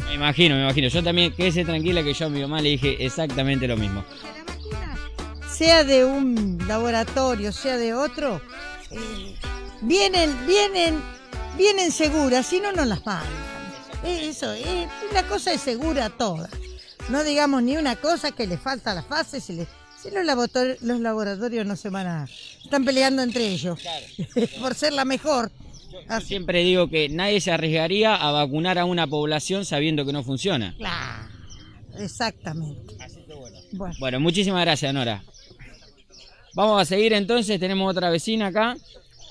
Me 0.08 0.13
imagino, 0.16 0.56
me 0.56 0.63
imagino. 0.63 0.88
Yo 0.89 1.04
también, 1.04 1.34
quédese 1.34 1.63
tranquila 1.66 2.04
que 2.04 2.13
yo 2.13 2.25
a 2.25 2.30
mi 2.30 2.42
mamá 2.42 2.62
le 2.62 2.70
dije 2.70 3.04
exactamente 3.06 3.68
lo 3.68 3.77
mismo. 3.77 4.04
La 4.72 5.50
sea 5.50 5.84
de 5.84 6.06
un 6.06 6.63
laboratorio, 6.68 7.51
sea 7.51 7.77
de 7.77 7.94
otro, 7.94 8.42
eh, 8.92 9.36
vienen, 9.82 10.36
vienen, 10.46 11.01
vienen 11.58 11.92
seguras, 11.92 12.46
si 12.46 12.60
no, 12.60 12.72
no 12.74 12.86
las 12.86 13.00
pagan. 13.01 13.27
Eh, 14.04 14.27
Eso, 14.30 14.54
eh, 14.54 14.88
la 15.13 15.24
cosa 15.24 15.51
es 15.54 15.62
segura 15.62 16.10
toda. 16.10 16.50
No 17.10 17.24
digamos 17.24 17.63
ni 17.63 17.77
una 17.77 17.96
cosa 17.96 18.32
que 18.32 18.46
le 18.48 18.58
falta 18.58 18.92
a 18.92 18.96
las 18.96 19.06
fases, 19.06 19.44
si, 19.46 19.54
le- 19.54 19.68
si 20.01 20.12
los, 20.12 20.25
laborator- 20.25 20.77
los 20.82 21.00
laboratorios 21.00 21.66
no 21.66 21.75
se 21.77 21.89
van 21.89 22.06
a... 22.08 22.27
Están 22.63 22.84
peleando 22.84 23.22
entre 23.24 23.48
ellos 23.48 23.80
por 24.62 24.75
ser 24.75 24.92
la 24.94 25.06
mejor. 25.06 25.50
Yo 26.05 26.12
Así, 26.13 26.27
siempre 26.27 26.63
digo 26.63 26.89
que 26.89 27.10
nadie 27.10 27.41
se 27.41 27.51
arriesgaría 27.51 28.15
a 28.15 28.31
vacunar 28.31 28.77
a 28.77 28.86
una 28.86 29.07
población 29.07 29.65
sabiendo 29.65 30.05
que 30.05 30.13
no 30.13 30.23
funciona. 30.23 30.75
claro, 30.77 31.27
exactamente. 31.99 32.95
Bueno. 33.71 33.95
Bueno, 33.99 34.19
muchísimas 34.19 34.62
gracias, 34.62 34.93
Nora. 34.93 35.23
Vamos 36.53 36.81
a 36.81 36.86
seguir 36.86 37.13
entonces, 37.13 37.60
tenemos 37.60 37.89
otra 37.91 38.10
vecina 38.10 38.47
acá. 38.47 38.77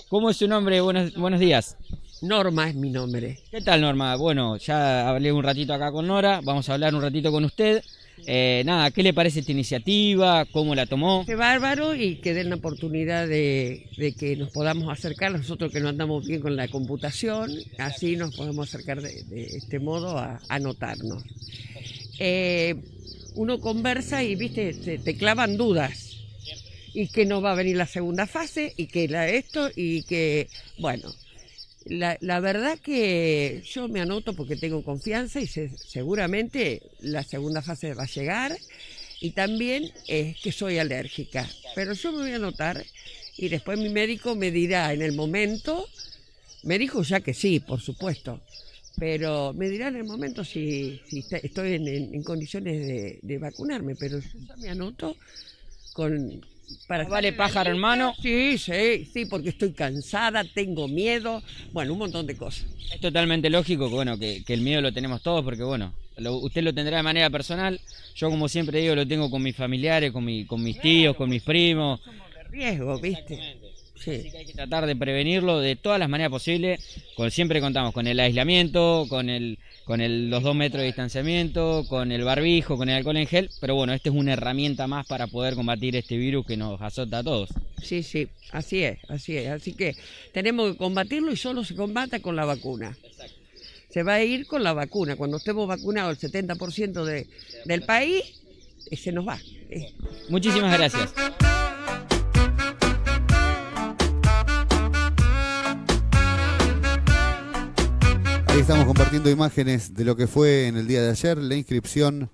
¿Cómo 0.09 0.31
es 0.31 0.37
su 0.37 0.46
nombre? 0.46 0.81
Buenos, 0.81 1.14
buenos 1.14 1.40
días. 1.40 1.76
Norma 2.22 2.68
es 2.68 2.74
mi 2.74 2.90
nombre. 2.90 3.40
¿Qué 3.50 3.61
tal, 3.61 3.81
Norma? 3.81 4.14
Bueno, 4.16 4.57
ya 4.57 5.09
hablé 5.09 5.33
un 5.33 5.42
ratito 5.42 5.74
acá 5.74 5.90
con 5.90 6.07
Nora, 6.07 6.40
vamos 6.42 6.68
a 6.68 6.74
hablar 6.74 6.94
un 6.94 7.02
ratito 7.02 7.31
con 7.33 7.44
usted. 7.44 7.83
Eh, 8.26 8.62
nada, 8.64 8.90
¿qué 8.90 9.02
le 9.02 9.12
parece 9.12 9.40
esta 9.40 9.52
iniciativa? 9.52 10.44
¿Cómo 10.46 10.74
la 10.74 10.87
tomó? 10.87 11.24
Qué 11.26 11.35
bárbaro 11.35 11.94
y 11.94 12.16
que 12.16 12.35
den 12.35 12.50
la 12.50 12.57
oportunidad 12.57 13.29
de, 13.29 13.88
de 13.96 14.12
que 14.12 14.37
nos 14.37 14.50
podamos 14.50 14.90
acercar, 14.90 15.33
nosotros 15.33 15.72
que 15.72 15.81
no 15.81 15.88
andamos 15.88 16.26
bien 16.26 16.40
con 16.40 16.57
la 16.57 16.68
computación, 16.68 17.52
así 17.79 18.16
nos 18.16 18.35
podemos 18.35 18.68
acercar 18.68 19.02
de, 19.02 19.24
este 19.57 19.79
modo 19.79 20.18
a 20.18 20.26
a 20.26 20.40
anotarnos. 20.48 21.22
Eh, 22.18 22.74
uno 23.35 23.61
conversa 23.61 24.24
y, 24.24 24.35
viste, 24.35 24.72
te, 24.74 24.98
te 24.98 25.16
clavan 25.16 25.57
dudas. 25.57 26.12
Y 26.94 27.09
que 27.09 27.26
no 27.26 27.42
va 27.42 27.52
a 27.52 27.55
venir 27.55 27.76
la 27.76 27.87
segunda 27.87 28.26
fase 28.26 28.72
y 28.79 28.87
que 28.87 29.07
la 29.07 29.29
esto 29.29 29.68
y 29.76 30.02
que, 30.05 30.48
bueno, 30.79 31.12
la, 31.88 32.18
la 32.20 32.40
verdad 32.40 32.79
que 32.79 33.62
yo 33.64 33.88
me 33.88 34.01
anoto 34.01 34.35
porque 34.35 34.57
tengo 34.57 34.83
confianza 34.83 35.40
y 35.40 35.46
se- 35.46 35.70
seguramente 35.85 36.83
la 37.01 37.22
segunda 37.25 37.62
fase 37.62 37.94
va 37.94 38.05
a 38.05 38.07
llegar. 38.07 38.57
Y 39.20 39.31
también 39.31 39.90
es 40.09 40.37
que 40.40 40.53
soy 40.53 40.79
alérgica. 40.79 41.49
Pero 41.75 41.94
yo 41.94 42.12
me 42.12 42.18
voy 42.22 42.33
a 42.33 42.37
anotar 42.37 42.85
y 43.38 43.49
después 43.49 43.79
mi 43.79 43.88
médico 43.88 44.35
me 44.35 44.51
dirá 44.51 44.92
en 44.92 45.03
el 45.03 45.12
momento, 45.12 45.87
me 46.64 46.79
dijo 46.79 47.03
ya 47.03 47.20
que 47.20 47.35
sí, 47.35 47.61
por 47.61 47.81
supuesto, 47.81 48.40
pero 48.99 49.53
me 49.55 49.68
dirá 49.68 49.88
en 49.88 49.96
el 49.96 50.05
momento 50.05 50.44
si, 50.44 51.01
estoy 51.42 51.75
en 51.75 52.22
condiciones 52.22 52.79
de, 52.79 53.18
de 53.22 53.38
vacunarme, 53.38 53.94
pero 53.94 54.18
yo 54.18 54.38
ya 54.49 54.57
me 54.57 54.70
anoto 54.70 55.16
con... 55.92 56.40
Para 56.87 57.05
¿No 57.05 57.11
vale 57.11 57.33
pájaro 57.33 57.70
en 57.70 57.79
mano? 57.79 58.14
Sí, 58.20 58.59
sí, 58.59 59.05
sí, 59.12 59.24
porque 59.26 59.50
estoy 59.50 59.72
cansada, 59.72 60.44
tengo 60.44 60.88
miedo, 60.88 61.42
bueno, 61.72 61.92
un 61.92 61.98
montón 61.98 62.26
de 62.26 62.37
cosas. 62.37 62.66
Es 62.92 63.00
totalmente 63.00 63.50
lógico 63.50 63.88
que, 63.88 63.94
bueno, 63.94 64.18
que, 64.18 64.42
que 64.44 64.55
el 64.55 64.61
miedo 64.62 64.81
lo 64.81 64.92
tenemos 64.92 65.22
todos 65.22 65.44
porque, 65.44 65.62
bueno, 65.62 65.92
lo- 66.16 66.37
usted 66.37 66.62
lo 66.62 66.72
tendrá 66.74 66.96
de 66.98 67.02
manera 67.02 67.31
personal. 67.31 67.81
Yo, 68.14 68.31
como 68.31 68.48
siempre 68.48 68.81
digo, 68.81 68.94
lo 68.94 69.07
tengo 69.07 69.31
con 69.31 69.42
mis 69.42 69.55
familiares, 69.57 70.12
con, 70.12 70.24
mi, 70.24 70.44
con 70.44 70.62
mis 70.62 70.81
tíos, 70.81 71.16
con 71.16 71.29
mis 71.29 71.42
primos. 71.42 72.00
Somos 72.05 72.33
de 72.35 72.42
riesgo, 72.44 72.98
¿viste? 72.98 73.57
Sí. 73.94 74.11
Así 74.11 74.31
que 74.31 74.38
hay 74.38 74.46
que 74.46 74.52
tratar 74.52 74.87
de 74.87 74.94
prevenirlo 74.94 75.59
de 75.61 75.74
todas 75.76 75.98
las 75.98 76.09
maneras 76.09 76.31
posibles. 76.31 76.81
Con, 77.16 77.31
siempre 77.31 77.61
contamos 77.61 77.92
con 77.92 78.07
el 78.07 78.20
aislamiento, 78.20 79.07
con 79.09 79.29
el 79.31 79.59
con 79.87 80.01
el, 80.01 80.31
los 80.31 80.42
dos 80.42 80.57
metros 80.57 80.81
de 80.81 80.87
distanciamiento, 80.87 81.85
con 81.88 82.11
el 82.11 82.25
barbijo, 82.25 82.77
con 82.77 82.88
el 82.88 82.96
alcohol 82.96 83.16
en 83.18 83.29
gel. 83.29 83.51
Pero 83.61 83.77
bueno, 83.77 83.92
esta 83.92 84.09
es 84.09 84.14
una 84.16 84.33
herramienta 84.33 84.88
más 84.88 85.07
para 85.07 85.29
poder 85.29 85.55
combatir 85.55 85.94
este 85.94 86.16
virus 86.16 86.44
que 86.44 86.57
nos 86.57 86.83
azota 86.83 87.18
a 87.18 87.22
todos. 87.22 87.51
Sí, 87.81 88.03
sí, 88.03 88.29
así 88.51 88.83
es, 88.83 88.99
así 89.09 89.37
es. 89.37 89.49
Así 89.49 89.75
que 89.75 89.94
tenemos 90.33 90.72
que 90.72 90.77
combatirlo 90.77 91.31
y 91.31 91.37
solo 91.37 91.64
se 91.64 91.77
combata 91.77 92.18
con 92.18 92.35
la 92.35 92.44
vacuna. 92.44 92.96
Se 93.88 94.03
va 94.03 94.14
a 94.14 94.25
ir 94.25 94.49
con 94.49 94.64
la 94.64 94.72
vacuna. 94.72 95.14
Cuando 95.14 95.37
estemos 95.37 95.68
vacunados 95.68 96.22
el 96.22 96.33
70% 96.33 97.05
de, 97.05 97.29
del 97.64 97.83
país, 97.83 98.25
eh, 98.90 98.96
se 98.96 99.12
nos 99.12 99.27
va. 99.27 99.38
Eh, 99.70 99.92
Muchísimas 100.29 100.77
gracias. 100.77 101.14
Ahí 108.57 108.62
estamos 108.62 108.87
compartiendo 108.87 109.29
imágenes 109.29 109.92
de 109.92 110.03
lo 110.03 110.16
que 110.16 110.27
fue 110.27 110.66
en 110.66 110.79
el 110.79 110.87
día 110.87 111.03
de 111.03 111.11
ayer 111.11 111.37
la 111.37 111.57
inscripción 111.57 112.31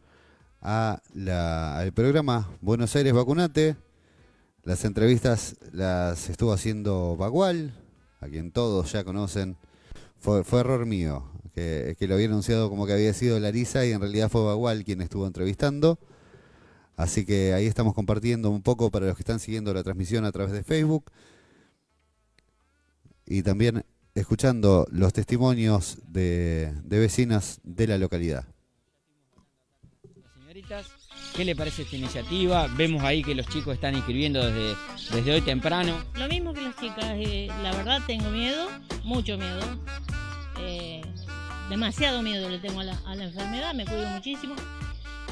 a 0.60 1.02
la- 1.14 1.76
al 1.80 1.92
programa 1.92 2.48
Buenos 2.60 2.94
Aires 2.94 3.12
Vacunate. 3.12 3.74
Las 4.62 4.84
entrevistas 4.84 5.56
las 5.72 6.30
estuvo 6.30 6.52
haciendo 6.52 7.16
Bagual, 7.16 7.74
a 8.20 8.28
quien 8.28 8.52
todos 8.52 8.92
ya 8.92 9.02
conocen. 9.02 9.56
Fue, 10.20 10.44
error 10.60 10.86
mío, 10.86 11.28
que, 11.56 11.96
que 11.98 12.06
lo 12.06 12.14
había 12.14 12.28
anunciado 12.28 12.70
como 12.70 12.86
que 12.86 12.92
había 12.92 13.12
sido 13.14 13.40
Larisa 13.40 13.84
y 13.84 13.90
en 13.90 14.00
realidad 14.00 14.30
fue 14.30 14.44
Bagual 14.44 14.84
quien 14.84 15.00
estuvo 15.00 15.26
entrevistando. 15.26 15.98
Así 16.96 17.26
que 17.26 17.52
ahí 17.52 17.66
estamos 17.66 17.94
compartiendo 17.94 18.48
un 18.48 18.62
poco 18.62 18.92
para 18.92 19.06
los 19.06 19.16
que 19.16 19.22
están 19.22 19.40
siguiendo 19.40 19.74
la 19.74 19.82
transmisión 19.82 20.24
a 20.24 20.30
través 20.30 20.52
de 20.52 20.62
Facebook. 20.62 21.10
Y 23.26 23.42
también 23.42 23.84
escuchando 24.14 24.86
los 24.90 25.12
testimonios 25.12 25.98
de, 26.06 26.72
de 26.84 26.98
vecinas 26.98 27.60
de 27.64 27.86
la 27.86 27.98
localidad. 27.98 28.44
Señoritas, 30.34 30.86
¿qué 31.34 31.44
le 31.44 31.56
parece 31.56 31.82
esta 31.82 31.96
iniciativa? 31.96 32.68
Vemos 32.76 33.02
ahí 33.02 33.22
que 33.22 33.34
los 33.34 33.46
chicos 33.46 33.74
están 33.74 33.94
inscribiendo 33.94 34.44
desde, 34.44 34.76
desde 35.14 35.32
hoy 35.32 35.40
temprano. 35.40 35.96
Lo 36.14 36.28
mismo 36.28 36.52
que 36.52 36.60
las 36.60 36.76
chicas, 36.76 37.06
eh, 37.16 37.48
la 37.62 37.72
verdad 37.72 38.00
tengo 38.06 38.28
miedo, 38.30 38.68
mucho 39.04 39.38
miedo. 39.38 39.60
Eh, 40.58 41.00
demasiado 41.70 42.22
miedo 42.22 42.48
le 42.50 42.58
tengo 42.58 42.80
a 42.80 42.84
la, 42.84 42.98
a 43.06 43.14
la 43.14 43.24
enfermedad, 43.24 43.74
me 43.74 43.86
cuido 43.86 44.06
muchísimo. 44.10 44.54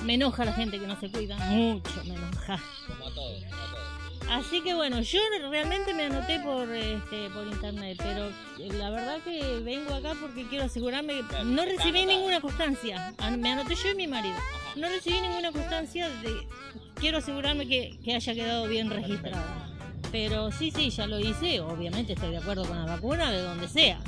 Me 0.04 0.14
enoja 0.14 0.46
la 0.46 0.54
gente 0.54 0.80
que 0.80 0.86
no 0.86 0.98
se 0.98 1.10
cuida, 1.10 1.36
mucho 1.36 2.02
me 2.04 2.14
enoja. 2.14 2.58
Como 2.86 3.06
a 3.06 3.14
todos, 3.14 3.44
como 3.44 3.62
a 3.62 3.70
todos. 3.70 3.99
Así 4.30 4.60
que 4.62 4.74
bueno, 4.74 5.00
yo 5.00 5.18
realmente 5.50 5.92
me 5.92 6.04
anoté 6.04 6.38
por 6.40 6.72
este, 6.72 7.28
por 7.30 7.46
internet, 7.48 7.98
pero 7.98 8.28
eh, 8.60 8.72
la 8.78 8.90
verdad 8.90 9.18
que 9.24 9.58
vengo 9.64 9.92
acá 9.92 10.12
porque 10.20 10.44
quiero 10.46 10.66
asegurarme 10.66 11.22
que 11.28 11.44
no 11.44 11.64
recibí 11.64 12.06
ninguna 12.06 12.40
constancia. 12.40 13.12
An- 13.18 13.40
Me 13.40 13.50
anoté 13.52 13.74
yo 13.74 13.90
y 13.90 13.94
mi 13.96 14.06
marido. 14.06 14.36
No 14.76 14.88
recibí 14.88 15.20
ninguna 15.20 15.50
constancia 15.50 16.08
de 16.08 16.46
quiero 16.94 17.18
asegurarme 17.18 17.66
que, 17.66 17.98
que 18.04 18.14
haya 18.14 18.34
quedado 18.34 18.68
bien 18.68 18.88
registrada. 18.88 19.66
Pero 20.12 20.52
sí, 20.52 20.70
sí, 20.70 20.90
ya 20.90 21.06
lo 21.06 21.18
hice. 21.18 21.60
Obviamente 21.60 22.12
estoy 22.12 22.30
de 22.30 22.38
acuerdo 22.38 22.64
con 22.64 22.78
la 22.78 22.84
vacuna 22.86 23.32
de 23.32 23.42
donde 23.42 23.66
sea. 23.68 23.98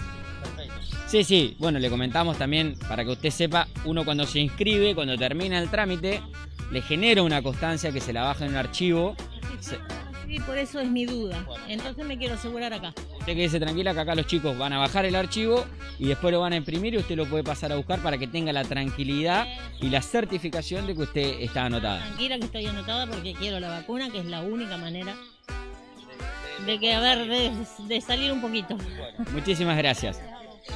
Sí, 1.08 1.24
sí, 1.24 1.56
bueno, 1.58 1.78
le 1.78 1.90
comentamos 1.90 2.38
también, 2.38 2.76
para 2.88 3.04
que 3.04 3.10
usted 3.10 3.30
sepa, 3.30 3.66
uno 3.84 4.04
cuando 4.04 4.24
se 4.26 4.38
inscribe, 4.40 4.94
cuando 4.94 5.16
termina 5.18 5.58
el 5.58 5.68
trámite, 5.68 6.22
le 6.70 6.80
genera 6.80 7.22
una 7.22 7.42
constancia 7.42 7.92
que 7.92 8.00
se 8.00 8.12
la 8.12 8.22
baja 8.22 8.44
en 8.46 8.52
un 8.52 8.56
archivo. 8.56 9.14
Se- 9.60 9.78
Sí, 10.32 10.40
por 10.40 10.56
eso 10.56 10.80
es 10.80 10.88
mi 10.88 11.04
duda. 11.04 11.44
Entonces 11.68 12.06
me 12.06 12.16
quiero 12.16 12.36
asegurar 12.36 12.72
acá. 12.72 12.94
Usted 13.20 13.34
quédese 13.34 13.60
tranquila 13.60 13.92
que 13.92 14.00
acá 14.00 14.14
los 14.14 14.26
chicos 14.26 14.56
van 14.56 14.72
a 14.72 14.78
bajar 14.78 15.04
el 15.04 15.14
archivo 15.14 15.66
y 15.98 16.06
después 16.06 16.32
lo 16.32 16.40
van 16.40 16.54
a 16.54 16.56
imprimir 16.56 16.94
y 16.94 16.96
usted 16.96 17.16
lo 17.16 17.26
puede 17.26 17.44
pasar 17.44 17.70
a 17.70 17.76
buscar 17.76 17.98
para 17.98 18.16
que 18.16 18.26
tenga 18.26 18.50
la 18.50 18.64
tranquilidad 18.64 19.46
y 19.78 19.90
la 19.90 20.00
certificación 20.00 20.86
de 20.86 20.94
que 20.94 21.02
usted 21.02 21.40
está 21.42 21.66
anotada. 21.66 21.98
Tranquila 21.98 22.38
que 22.38 22.44
estoy 22.46 22.64
anotada 22.64 23.06
porque 23.08 23.34
quiero 23.34 23.60
la 23.60 23.68
vacuna, 23.68 24.08
que 24.08 24.20
es 24.20 24.24
la 24.24 24.40
única 24.40 24.78
manera 24.78 25.14
de 26.64 26.80
que, 26.80 26.94
a 26.94 27.00
ver, 27.00 27.28
de, 27.28 27.52
de 27.86 28.00
salir 28.00 28.32
un 28.32 28.40
poquito. 28.40 28.78
Muchísimas 29.34 29.76
gracias. 29.76 30.18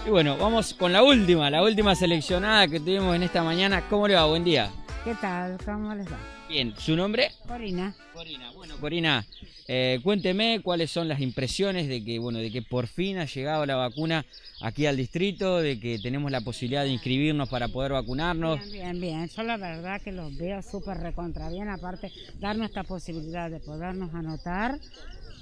Y 0.06 0.10
bueno, 0.10 0.36
vamos 0.36 0.74
con 0.74 0.92
la 0.92 1.02
última, 1.02 1.48
la 1.48 1.62
última 1.62 1.94
seleccionada 1.94 2.68
que 2.68 2.78
tuvimos 2.78 3.16
en 3.16 3.22
esta 3.22 3.42
mañana. 3.42 3.80
¿Cómo 3.88 4.06
le 4.06 4.16
va? 4.16 4.26
Buen 4.26 4.44
día. 4.44 4.68
¿Qué 5.02 5.14
tal? 5.14 5.56
¿Cómo 5.64 5.94
les 5.94 6.06
va? 6.12 6.35
Bien, 6.48 6.74
¿su 6.78 6.94
nombre? 6.94 7.32
Corina. 7.46 7.94
Corina, 8.14 8.52
bueno, 8.52 8.76
Corina, 8.78 9.26
eh, 9.66 9.98
cuénteme 10.02 10.60
cuáles 10.62 10.90
son 10.90 11.08
las 11.08 11.20
impresiones 11.20 11.88
de 11.88 12.04
que, 12.04 12.20
bueno, 12.20 12.38
de 12.38 12.52
que 12.52 12.62
por 12.62 12.86
fin 12.86 13.18
ha 13.18 13.24
llegado 13.24 13.66
la 13.66 13.74
vacuna 13.74 14.24
aquí 14.60 14.86
al 14.86 14.96
distrito, 14.96 15.58
de 15.58 15.80
que 15.80 15.98
tenemos 15.98 16.30
la 16.30 16.40
posibilidad 16.40 16.84
de 16.84 16.90
inscribirnos 16.90 17.48
para 17.48 17.66
poder 17.68 17.92
vacunarnos. 17.92 18.60
Bien, 18.60 18.72
bien, 18.72 19.00
bien. 19.00 19.28
Yo 19.28 19.42
la 19.42 19.56
verdad 19.56 20.00
que 20.00 20.12
los 20.12 20.36
veo 20.36 20.62
súper 20.62 20.98
recontra 20.98 21.50
bien. 21.50 21.68
Aparte, 21.68 22.12
darnos 22.38 22.68
esta 22.68 22.84
posibilidad 22.84 23.50
de 23.50 23.58
podernos 23.58 24.14
anotar 24.14 24.78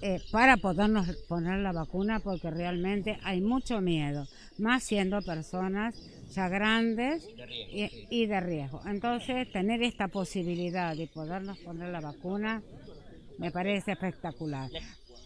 eh, 0.03 0.21
para 0.31 0.57
podernos 0.57 1.09
poner 1.29 1.61
la 1.61 1.73
vacuna 1.73 2.21
porque 2.21 2.51
realmente 2.51 3.19
hay 3.23 3.41
mucho 3.41 3.81
miedo. 3.81 4.27
Más 4.59 4.83
siendo 4.83 5.21
personas 5.23 5.95
ya 6.35 6.49
grandes 6.49 7.29
y, 7.73 8.07
y 8.11 8.27
de 8.27 8.41
riesgo. 8.41 8.81
Entonces, 8.87 9.51
tener 9.53 9.83
esta 9.83 10.09
posibilidad 10.09 10.97
de 10.97 11.07
podernos 11.07 11.59
poner 11.59 11.91
la 11.91 12.01
vacuna 12.01 12.63
me 13.39 13.51
parece 13.51 13.93
espectacular. 13.93 14.71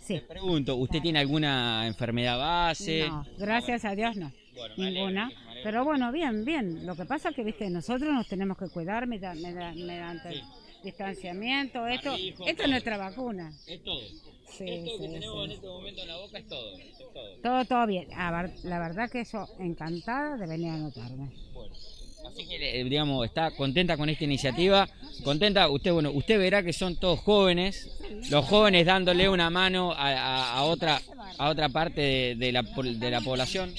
Sí. 0.03 0.21
Pregunto, 0.27 0.77
¿usted 0.77 1.03
tiene 1.03 1.19
alguna 1.19 1.87
enfermedad 1.87 2.39
base? 2.39 3.07
No, 3.09 3.27
gracias 3.39 3.85
a 3.85 3.95
Dios 3.95 4.17
no. 4.17 4.33
Bueno, 4.55 4.75
Ninguna. 4.77 5.31
Pero 5.63 5.85
bueno, 5.85 6.11
bien, 6.13 6.45
bien. 6.45 6.87
Lo 6.87 6.97
que 6.97 7.05
pasa 7.05 7.29
es 7.29 7.37
que, 7.37 7.45
viste, 7.45 7.69
nosotros 7.69 8.13
nos 8.13 8.27
tenemos 8.27 8.57
que 8.57 8.69
cuidar 8.69 9.07
mediante 9.07 10.29
el 10.31 10.43
distanciamiento. 10.83 11.87
Esto, 11.87 12.15
esto 12.15 12.63
es 12.63 12.69
nuestra 12.69 12.97
vacuna. 12.97 13.53
Es 13.67 13.83
todo. 13.85 14.01
Sí, 14.57 14.65
Esto 14.69 14.85
que 14.99 15.07
sí, 15.07 15.13
tenemos 15.13 15.45
en 15.45 15.53
este 15.53 15.67
momento 15.67 16.03
en 16.03 16.09
la 16.09 16.17
boca 16.17 16.39
es 16.39 16.49
todo. 16.49 16.77
Es 16.79 16.99
todo. 16.99 17.37
Todo, 17.43 17.65
todo 17.65 17.87
bien. 17.87 18.09
La 18.11 18.79
verdad 18.79 19.11
que 19.11 19.25
yo 19.25 19.47
encantada 19.59 20.37
de 20.37 20.47
venir 20.47 20.71
a 20.71 20.75
anotarme. 20.75 21.31
Así 22.27 22.47
que, 22.49 22.81
eh, 22.81 22.85
digamos, 22.85 23.25
está 23.25 23.51
contenta 23.53 23.97
con 23.97 24.09
esta 24.09 24.25
iniciativa. 24.25 24.89
Contenta, 25.23 25.69
usted, 25.69 25.93
bueno, 25.93 26.11
usted 26.13 26.39
verá 26.39 26.63
que 26.63 26.73
son 26.73 26.97
todos 26.97 27.21
jóvenes, 27.21 27.89
los 28.31 28.45
jóvenes 28.47 28.87
dándole 28.87 29.29
una 29.29 29.51
mano 29.51 29.93
a, 29.93 30.09
a- 30.13 30.53
a 30.59 30.65
otra 30.65 31.01
a 31.39 31.49
otra 31.51 31.69
parte 31.69 32.01
de, 32.01 32.35
de 32.37 32.53
la, 32.53 32.63
de 32.63 33.11
la 33.11 33.21
población. 33.21 33.73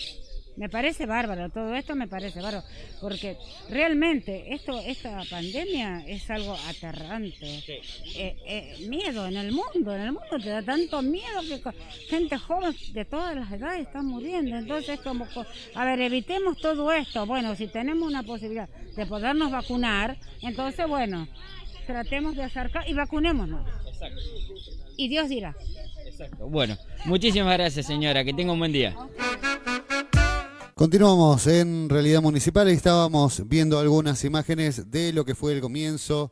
Me 0.60 0.68
parece 0.68 1.06
bárbaro, 1.06 1.50
todo 1.50 1.74
esto 1.74 1.96
me 1.96 2.10
parece 2.10 2.42
bárbaro, 2.42 2.66
porque 3.00 3.38
realmente 3.70 4.54
esto, 4.54 4.78
esta 4.82 5.22
pandemia 5.30 6.04
es 6.06 6.30
algo 6.30 6.54
aterrante. 6.68 7.64
Eh, 8.18 8.36
eh, 8.46 8.76
miedo 8.90 9.26
en 9.26 9.38
el 9.38 9.54
mundo, 9.54 9.96
en 9.96 10.02
el 10.02 10.12
mundo 10.12 10.38
te 10.44 10.50
da 10.50 10.62
tanto 10.62 11.02
miedo 11.02 11.40
que 11.48 11.62
gente 12.10 12.38
joven 12.38 12.76
de 12.92 13.06
todas 13.06 13.38
las 13.38 13.50
edades 13.54 13.88
está 13.88 14.02
muriendo. 14.02 14.58
Entonces, 14.58 15.00
como, 15.00 15.28
co- 15.34 15.46
a 15.76 15.86
ver, 15.86 16.02
evitemos 16.02 16.58
todo 16.58 16.92
esto. 16.92 17.26
Bueno, 17.26 17.56
si 17.56 17.68
tenemos 17.68 18.06
una 18.06 18.24
posibilidad 18.24 18.68
de 18.98 19.06
podernos 19.06 19.52
vacunar, 19.52 20.18
entonces, 20.42 20.86
bueno, 20.90 21.26
tratemos 21.88 22.36
de 22.36 22.44
acercar 22.44 22.84
y 22.86 22.94
vacunémonos. 22.94 23.66
Y 24.98 25.08
Dios 25.08 25.30
dirá. 25.30 25.56
Bueno, 26.38 26.78
muchísimas 27.06 27.54
gracias 27.58 27.86
señora, 27.86 28.26
que 28.26 28.34
tenga 28.34 28.52
un 28.52 28.60
buen 28.60 28.74
día. 28.74 28.94
Continuamos 30.80 31.46
en 31.48 31.90
Realidad 31.90 32.22
Municipal 32.22 32.70
y 32.70 32.72
estábamos 32.72 33.44
viendo 33.50 33.80
algunas 33.80 34.24
imágenes 34.24 34.90
de 34.90 35.12
lo 35.12 35.26
que 35.26 35.36
fue 35.36 35.52
el 35.52 35.60
comienzo 35.60 36.32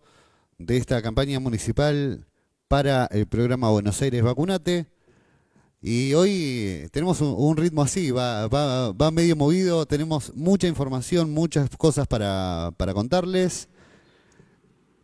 de 0.58 0.78
esta 0.78 1.02
campaña 1.02 1.42
municipal 1.42 2.26
para 2.70 3.08
el 3.08 3.28
programa 3.28 3.70
Buenos 3.72 4.02
Aires 4.02 4.24
Vacunate. 4.24 4.88
Y 5.82 6.14
hoy 6.14 6.88
tenemos 6.94 7.20
un, 7.20 7.58
ritmo 7.58 7.82
así, 7.82 8.10
va, 8.12 8.94
medio 9.12 9.36
movido, 9.36 9.86
tenemos 9.86 10.34
mucha 10.34 10.66
información, 10.66 11.30
muchas 11.34 11.70
cosas 11.76 12.08
para 12.08 12.72
contarles. 12.94 13.68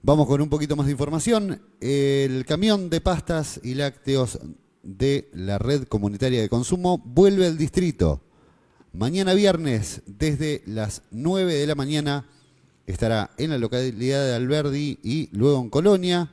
Vamos 0.04 0.26
con 0.26 0.40
un 0.40 0.48
poquito 0.48 0.78
más 0.78 0.86
de 0.86 0.94
información. 0.94 1.62
El 1.82 2.46
camión 2.46 2.90
de 2.90 3.02
pastas 3.02 3.60
y 3.62 3.74
lácteos 3.74 4.40
de 4.84 5.30
la 5.34 5.58
red 5.58 5.84
comunitaria 5.84 6.40
de 6.40 6.48
consumo 6.48 6.98
vuelve 7.04 7.46
al 7.46 7.58
distrito. 7.58 8.22
Mañana 8.96 9.34
viernes, 9.34 10.04
desde 10.06 10.62
las 10.68 11.02
9 11.10 11.52
de 11.56 11.66
la 11.66 11.74
mañana, 11.74 12.28
estará 12.86 13.32
en 13.40 13.50
la 13.50 13.58
localidad 13.58 14.24
de 14.24 14.36
Alberdi 14.36 15.00
y 15.02 15.30
luego 15.32 15.60
en 15.62 15.72
Colonia, 15.72 16.32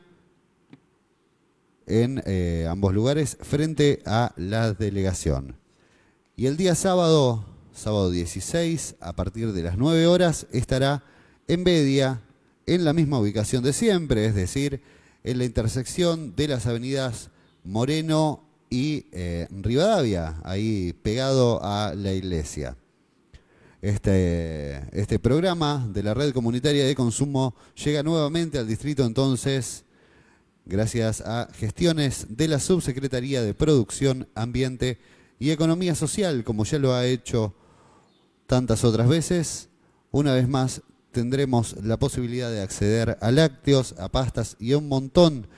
en 1.87 2.23
eh, 2.27 2.66
ambos 2.68 2.92
lugares, 2.92 3.38
frente 3.40 4.03
a 4.05 4.35
la 4.37 4.75
delegación. 4.75 5.57
Y 6.37 6.44
el 6.44 6.59
día 6.59 6.75
sábado, 6.75 7.46
sábado 7.73 8.11
16, 8.11 8.96
a 9.01 9.16
partir 9.16 9.55
de 9.55 9.62
las 9.62 9.79
9 9.79 10.07
horas, 10.07 10.46
estará 10.53 11.03
en 11.49 11.64
Bedia, 11.64 12.20
en 12.66 12.85
la 12.85 12.92
misma 12.92 13.20
ubicación 13.20 13.64
de 13.64 13.73
siempre, 13.73 14.27
es 14.27 14.35
decir, 14.35 14.83
en 15.25 15.38
la 15.38 15.46
intersección 15.46 16.37
de 16.37 16.49
las 16.49 16.66
avenidas 16.66 17.31
Moreno 17.64 18.49
y 18.70 19.06
eh, 19.11 19.48
Rivadavia, 19.50 20.40
ahí 20.44 20.94
pegado 21.02 21.61
a 21.62 21.92
la 21.94 22.12
iglesia. 22.12 22.76
Este, 23.83 24.80
este 24.92 25.18
programa 25.18 25.88
de 25.92 26.02
la 26.02 26.14
red 26.14 26.33
comunitaria 26.33 26.87
de 26.87 26.94
consumo 26.94 27.56
llega 27.83 28.02
nuevamente 28.02 28.59
al 28.59 28.68
distrito 28.68 29.06
entonces 29.06 29.85
gracias 30.66 31.22
a 31.22 31.48
gestiones 31.54 32.26
de 32.28 32.46
la 32.46 32.61
Subsecretaría 32.61 33.42
de 33.42 33.54
Producción, 33.54 34.28
Ambiente 34.35 34.98
y 35.38 35.50
Economía 35.50 35.94
Social, 35.94 36.44
como 36.44 36.64
ya 36.64 36.78
lo 36.78 36.94
ha 36.94 37.06
hecho 37.06 37.54
tantas 38.46 38.85
otras 38.85 39.09
veces. 39.09 39.68
Una 40.12 40.35
vez 40.35 40.48
más 40.48 40.83
tendremos 41.11 41.76
la 41.83 41.98
posibilidad 41.98 42.50
de 42.50 42.61
acceder 42.61 43.18
a 43.20 43.30
lácteos, 43.33 43.94
a 43.98 44.11
pastas 44.11 44.56
y 44.61 44.72
a 44.72 44.78
un 44.78 44.88
montón 44.88 45.42
de 45.42 45.48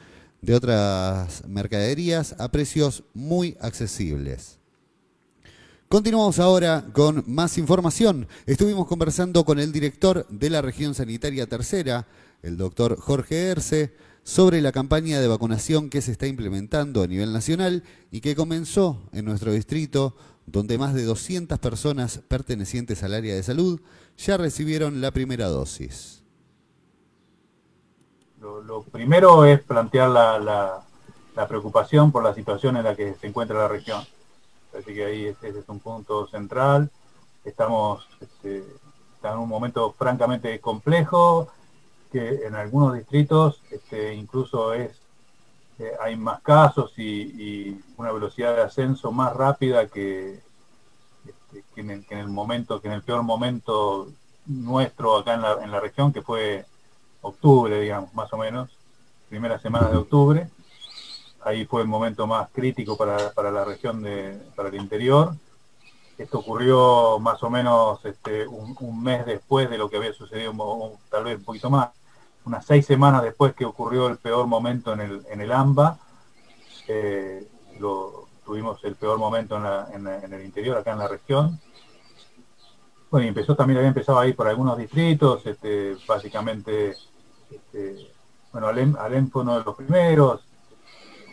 otras 0.51 1.47
mercaderías 1.47 2.35
a 2.39 2.51
precios 2.51 3.05
muy 3.15 3.57
accesibles. 3.61 4.59
Continuamos 5.89 6.39
ahora 6.39 6.87
con 6.93 7.23
más 7.27 7.59
información. 7.59 8.27
Estuvimos 8.47 8.87
conversando 8.87 9.45
con 9.45 9.59
el 9.61 9.73
director 9.73 10.27
de 10.31 10.51
la 10.51 10.63
región 10.63 10.95
sanitaria 10.95 11.47
tercera, 11.47 12.09
el 12.43 12.57
doctor 12.57 12.99
Jorge 12.99 13.51
Erce, 13.51 13.95
sobre 14.25 14.63
la 14.63 14.73
campaña 14.73 15.21
de 15.21 15.29
vacunación 15.29 15.91
que 15.91 16.01
se 16.01 16.13
está 16.13 16.27
implementando 16.27 17.03
a 17.03 17.07
nivel 17.07 17.33
nacional 17.33 17.83
y 18.11 18.21
que 18.21 18.35
comenzó 18.35 19.03
en 19.13 19.27
nuestro 19.27 19.53
distrito, 19.53 20.17
donde 20.47 20.79
más 20.79 20.95
de 20.95 21.05
200 21.05 21.59
personas 21.59 22.21
pertenecientes 22.27 23.03
al 23.03 23.15
área 23.15 23.35
de 23.35 23.43
salud 23.43 23.81
ya 24.17 24.37
recibieron 24.37 25.01
la 25.01 25.11
primera 25.11 25.49
dosis. 25.49 26.22
Lo, 28.43 28.83
primero 28.83 29.45
es 29.45 29.63
plantear 29.63 30.09
la, 30.11 30.39
la- 30.39 31.47
preocupación 31.49 32.11
por 32.13 32.25
la 32.25 32.35
situación 32.35 32.77
en 32.77 32.85
la 32.85 32.97
que 32.97 33.15
se 33.15 33.27
encuentra 33.29 33.57
la 33.57 33.69
región. 33.69 34.05
Así 34.77 34.95
que 34.95 35.05
ahí 35.05 35.27
ese, 35.27 35.49
ese 35.49 35.61
es 35.61 35.69
un 35.69 35.81
punto 35.81 36.27
central. 36.27 36.91
Estamos 37.45 38.07
este, 38.21 38.65
en 39.23 39.39
un 39.39 39.49
momento 39.49 39.93
francamente 39.93 40.61
complejo, 40.61 41.49
que 42.11 42.47
en 42.47 42.55
algunos 42.55 42.95
distritos 42.95 43.61
este, 43.71 44.15
incluso 44.15 44.75
es 44.75 44.91
eh, 45.79 45.93
hay 46.01 46.17
más 46.17 46.43
casos 46.43 46.93
y, 46.99 47.81
una 47.97 48.13
velocidad 48.13 48.55
de 48.55 48.63
ascenso 48.63 49.11
más 49.13 49.35
rápida 49.35 49.87
que, 49.87 50.41
este, 51.27 51.65
que, 51.75 51.81
en 51.81 51.91
el, 51.91 52.07
que 52.07 52.15
en 52.15 52.21
el 52.21 52.29
momento, 52.29 52.81
que 52.81 52.89
en 52.89 52.95
el 52.95 53.03
peor 53.03 53.23
momento 53.23 54.09
nuestro 54.47 55.19
acá 55.19 55.35
en 55.35 55.43
la, 55.43 55.53
en 55.63 55.71
la 55.71 55.81
región, 55.81 56.13
que 56.13 56.23
fue 56.23 56.67
octubre, 57.23 57.81
digamos, 57.81 58.13
más 58.15 58.33
o 58.33 58.37
menos, 58.37 58.71
primeras 59.29 59.63
semanas 59.63 59.91
de 59.91 59.97
octubre. 59.97 60.49
Ahí 61.45 61.65
fue 61.65 61.83
el 61.83 61.89
momento 61.89 62.27
más 62.27 62.49
crítico 62.53 62.97
para, 62.97 63.31
para 63.33 63.51
la 63.51 63.65
región, 63.65 64.03
de, 64.03 64.39
para 64.55 64.69
el 64.69 64.77
interior. 64.77 65.35
Esto 66.19 66.39
ocurrió 66.39 67.19
más 67.19 67.43
o 67.43 67.51
menos 67.51 68.05
este, 68.05 68.47
un, 68.47 68.77
un 68.79 69.03
mes 69.03 69.27
después 69.27 69.69
de 69.71 69.79
lo 69.79 69.89
que 69.89 69.97
había 69.97 70.13
sucedido, 70.13 70.53
tal 71.11 71.25
vez 71.25 71.39
un 71.39 71.45
poquito 71.45 71.71
más, 71.71 71.89
unas 72.45 72.65
seis 72.67 72.87
semanas 72.87 73.23
después 73.23 73.55
que 73.55 73.65
ocurrió 73.65 74.09
el 74.09 74.19
peor 74.19 74.47
momento 74.47 74.93
en 74.93 75.01
el, 75.01 75.27
en 75.31 75.41
el 75.41 75.51
AMBA. 75.51 75.99
Eh, 76.89 77.49
lo, 77.81 78.29
tuvimos 78.45 78.83
el 78.85 78.95
peor 78.97 79.19
momento 79.19 79.57
en, 79.57 79.63
la- 79.65 79.89
en 79.93 80.05
la- 80.05 80.19
en 80.19 80.33
el 80.33 80.45
interior, 80.45 80.77
acá 80.77 80.93
en 80.93 80.99
la 80.99 81.09
región. 81.09 81.61
Bueno, 83.11 83.25
y 83.27 83.29
empezó 83.29 83.55
también, 83.55 83.79
había 83.79 83.89
empezado 83.89 84.19
ahí 84.19 84.33
por 84.33 84.49
algunos 84.49 84.77
distritos, 84.79 85.45
este, 85.47 85.97
básicamente, 86.07 86.95
este, 87.55 88.13
bueno, 88.53 88.69
Alem, 88.69 88.97
Alem 88.97 89.31
fue 89.31 89.43
uno 89.43 89.59
de 89.59 89.65
los 89.65 89.75
primeros, 89.75 90.43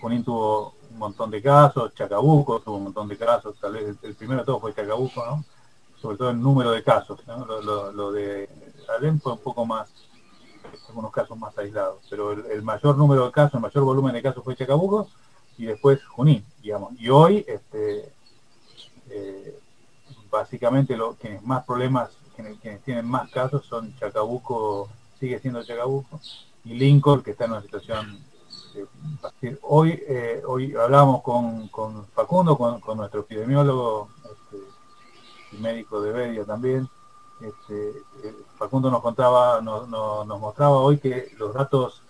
Junín 0.01 0.23
tuvo 0.23 0.75
un 0.91 0.97
montón 0.97 1.29
de 1.29 1.41
casos, 1.41 1.93
Chacabuco 1.93 2.60
tuvo 2.62 2.77
un 2.77 2.86
montón 2.86 3.08
de 3.08 3.17
casos, 3.17 3.55
tal 3.60 3.73
vez 3.73 3.95
el, 4.01 4.15
primero 4.15 4.41
de 4.41 4.45
todos 4.45 4.62
fue 4.62 4.73
Chacabuco, 4.73 5.25
¿no? 5.25 5.43
Sobre 6.01 6.17
todo 6.17 6.29
el 6.29 6.41
número 6.41 6.71
de 6.71 6.84
casos, 6.84 7.19
¿no? 7.27 7.45
Lo, 7.45 8.12
de 8.12 8.49
Alem 8.97 9.19
fue 9.19 9.34
un 9.34 9.39
poco 9.39 9.65
más, 9.65 9.89
algunos 10.88 11.12
casos 11.12 11.38
más 11.38 11.58
aislados, 11.58 11.99
pero 12.10 12.32
el, 12.32 12.62
mayor 12.62 12.97
número 12.97 13.25
de 13.25 13.32
casos, 13.32 13.55
el 13.55 13.62
mayor 13.62 13.84
volumen 13.84 14.13
de 14.13 14.21
casos 14.21 14.43
fue 14.43 14.55
Chacabuco 14.55 15.10
y 15.58 15.65
después 15.65 16.03
Junín, 16.05 16.45
digamos. 16.62 16.93
Y 16.99 17.10
hoy, 17.10 17.43
este, 17.47 18.13
eh, 19.10 19.60
básicamente 20.32 20.95
lo, 20.95 21.15
quienes 21.15 21.43
más 21.43 21.65
problemas, 21.65 22.12
quienes 22.62 22.82
tienen 22.84 23.05
más 23.05 23.29
casos 23.29 23.65
son 23.65 23.93
Chacabuco, 23.97 24.89
sigue 25.19 25.39
siendo 25.39 25.63
Chacabuco, 25.63 26.19
y 26.65 26.73
Lincoln, 26.75 27.21
que 27.23 27.32
está 27.32 27.45
en 27.45 27.51
una 27.51 27.62
situación 27.62 28.19
eh, 29.41 29.58
hoy 29.63 30.01
eh, 30.08 30.41
hoy 30.45 30.75
hablábamos 30.75 31.21
con, 31.23 31.67
con 31.69 32.05
Facundo, 32.08 32.58
con, 32.58 32.79
con 32.79 32.97
nuestro 32.97 33.21
epidemiólogo 33.21 34.10
este, 34.23 34.63
y 35.53 35.58
médico 35.60 36.01
de 36.01 36.12
Bedia 36.12 36.45
también. 36.45 36.88
Este, 37.41 37.89
eh, 38.23 38.36
Facundo 38.58 38.91
nos 38.91 39.01
contaba, 39.01 39.62
nos, 39.62 39.88
nos- 39.88 40.39
mostraba 40.39 40.77
hoy 40.77 40.97
que 40.99 41.32
los 41.38 41.53
datos, 41.53 42.01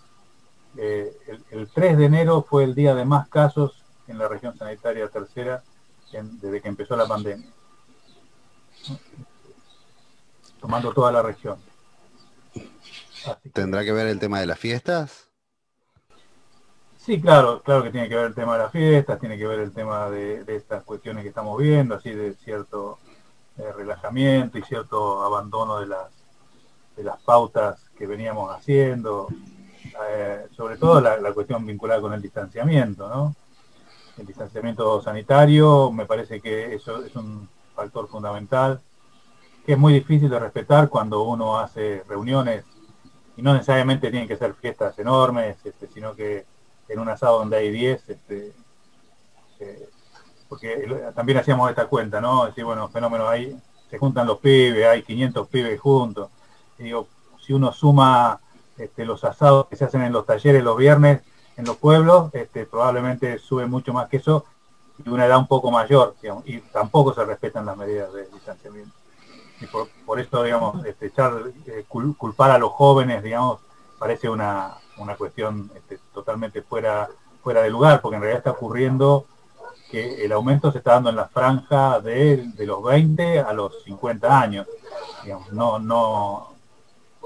eh, 0.75 1.15
el, 1.27 1.43
el 1.51 1.69
3 1.69 1.97
de 1.97 2.05
enero 2.05 2.45
fue 2.47 2.63
el 2.63 2.75
día 2.75 2.93
de 2.95 3.05
más 3.05 3.27
casos 3.29 3.83
en 4.07 4.17
la 4.17 4.27
región 4.27 4.57
sanitaria 4.57 5.07
tercera 5.07 5.63
desde 6.11 6.59
que 6.61 6.67
empezó 6.67 6.95
la 6.95 7.07
pandemia, 7.07 7.47
tomando 10.59 10.91
toda 10.91 11.11
la 11.11 11.21
región. 11.21 11.57
¿Tendrá 13.53 13.83
que 13.83 13.91
ver 13.91 14.07
el 14.07 14.19
tema 14.19 14.39
de 14.39 14.45
las 14.45 14.59
fiestas? 14.59 15.29
Sí, 16.97 17.19
claro, 17.19 17.61
claro 17.63 17.81
que 17.81 17.91
tiene 17.91 18.09
que 18.09 18.15
ver 18.15 18.25
el 18.25 18.35
tema 18.35 18.53
de 18.53 18.63
las 18.63 18.71
fiestas, 18.71 19.19
tiene 19.19 19.37
que 19.37 19.47
ver 19.47 19.61
el 19.61 19.71
tema 19.71 20.09
de, 20.09 20.43
estas 20.47 20.83
cuestiones 20.83 21.23
que 21.23 21.29
estamos 21.29 21.57
viendo, 21.57 21.95
así 21.95 22.11
de 22.11 22.35
cierto 22.35 22.99
eh, 23.57 23.71
relajamiento 23.75 24.57
y 24.57 24.63
cierto 24.63 25.23
abandono 25.23 25.79
de 25.79 25.87
las, 25.87 26.11
de 26.95 27.03
las 27.03 27.19
pautas 27.21 27.89
que 27.97 28.05
veníamos 28.05 28.55
haciendo, 28.55 29.27
eh, 30.07 30.45
sobre 30.55 30.77
todo 30.77 31.01
la, 31.01 31.33
cuestión 31.33 31.65
vinculada 31.65 32.01
con 32.01 32.13
el 32.13 32.21
distanciamiento, 32.21 33.09
¿no? 33.09 33.35
El 34.17 34.25
distanciamiento 34.25 35.01
sanitario 35.01 35.91
me 35.91 36.05
parece 36.05 36.41
que 36.41 36.75
eso 36.75 37.03
es 37.03 37.15
un 37.15 37.47
factor 37.75 38.07
fundamental, 38.07 38.81
que 39.65 39.73
es 39.73 39.79
muy 39.79 39.93
difícil 39.93 40.29
de 40.29 40.39
respetar 40.39 40.89
cuando 40.89 41.23
uno 41.23 41.57
hace 41.57 42.03
reuniones 42.07 42.65
y 43.39 43.41
no 43.41 43.53
necesariamente 43.53 44.11
tienen 44.11 44.27
que 44.27 44.35
ser 44.35 44.53
fiestas 44.53 44.99
enormes, 44.99 45.55
este, 45.63 45.87
sino 45.87 46.13
que 46.13 46.45
en 46.89 46.99
un 46.99 47.07
asado 47.07 47.39
donde 47.39 47.55
hay 47.55 47.71
10, 47.71 48.09
este, 48.09 48.51
eh, 49.61 49.89
porque 50.49 51.11
también 51.15 51.37
hacíamos 51.37 51.69
esta 51.69 51.85
cuenta, 51.87 52.19
¿no? 52.19 52.47
Decir, 52.47 52.65
bueno, 52.65 52.89
fenómeno 52.89 53.29
ahí, 53.29 53.57
se 53.89 53.97
juntan 53.97 54.27
los 54.27 54.39
pibes, 54.39 54.85
hay 54.85 55.03
500 55.03 55.47
pibes 55.47 55.79
juntos. 55.79 56.29
Digo, 56.77 57.07
si 57.39 57.53
uno 57.53 57.71
suma 57.71 58.41
este, 58.77 59.05
los 59.05 59.23
asados 59.23 59.67
que 59.67 59.77
se 59.77 59.85
hacen 59.85 60.01
en 60.01 60.11
los 60.11 60.25
talleres 60.25 60.61
los 60.61 60.75
viernes 60.75 61.21
en 61.55 61.63
los 61.63 61.77
pueblos, 61.77 62.33
este, 62.33 62.65
probablemente 62.65 63.39
sube 63.39 63.67
mucho 63.67 63.93
más 63.93 64.09
que 64.09 64.17
eso 64.17 64.43
y 65.05 65.07
una 65.07 65.25
edad 65.25 65.37
un 65.37 65.47
poco 65.47 65.71
mayor, 65.71 66.15
y 66.43 66.59
tampoco 66.59 67.13
se 67.13 67.23
respetan 67.23 67.65
las 67.65 67.77
medidas 67.77 68.11
de 68.11 68.25
distanciamiento. 68.27 68.98
Y 69.61 69.65
por, 69.67 69.89
por 70.05 70.19
esto, 70.19 70.43
digamos, 70.43 70.85
este, 70.85 71.11
eh, 71.67 71.85
culpar 71.87 72.51
a 72.51 72.57
los 72.57 72.71
jóvenes, 72.71 73.23
digamos, 73.23 73.59
parece 73.97 74.29
una, 74.29 74.75
una 74.97 75.15
cuestión 75.15 75.71
este, 75.75 75.99
totalmente 76.13 76.61
fuera, 76.61 77.09
fuera 77.43 77.61
de 77.61 77.69
lugar, 77.69 78.01
porque 78.01 78.15
en 78.15 78.21
realidad 78.21 78.39
está 78.39 78.51
ocurriendo 78.51 79.25
que 79.91 80.23
el 80.23 80.31
aumento 80.31 80.71
se 80.71 80.77
está 80.77 80.93
dando 80.93 81.09
en 81.09 81.15
la 81.15 81.27
franja 81.27 81.99
de, 81.99 82.47
los 82.59 82.83
20 82.83 83.39
a 83.39 83.53
los 83.53 83.83
50 83.83 84.39
años. 84.39 84.67
no, 85.51 85.79
no, 85.79 86.53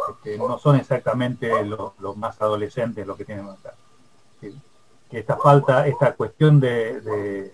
este, 0.09 0.37
no 0.37 0.57
son 0.57 0.77
exactamente 0.77 1.51
los, 1.65 1.93
más 2.15 2.41
adolescentes 2.41 3.05
los 3.05 3.17
que 3.17 3.25
tienen 3.25 3.47
acá. 3.49 3.73
Que 4.39 5.19
esta 5.19 5.37
falta, 5.37 5.85
esta 5.85 6.13
cuestión 6.13 6.59
de, 6.59 7.01
de, 7.01 7.53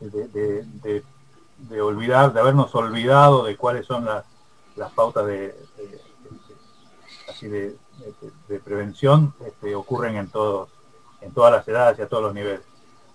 de, 0.00 1.04
olvidar, 1.80 2.32
de 2.32 2.40
habernos 2.40 2.74
olvidado 2.74 3.44
de 3.44 3.56
cuáles 3.56 3.86
son 3.86 4.04
las, 4.04 4.24
las 4.76 4.92
pautas 4.92 5.26
de, 5.26 5.54
así 7.28 7.48
de, 7.48 7.76
prevención, 8.64 9.34
este, 9.46 9.74
ocurren 9.74 10.16
en 10.16 10.28
todos, 10.28 10.68
en 11.20 11.32
todas 11.32 11.52
las 11.52 11.66
edades 11.66 11.98
y 11.98 12.02
a 12.02 12.08
todos 12.08 12.22
los 12.22 12.34
niveles. 12.34 12.60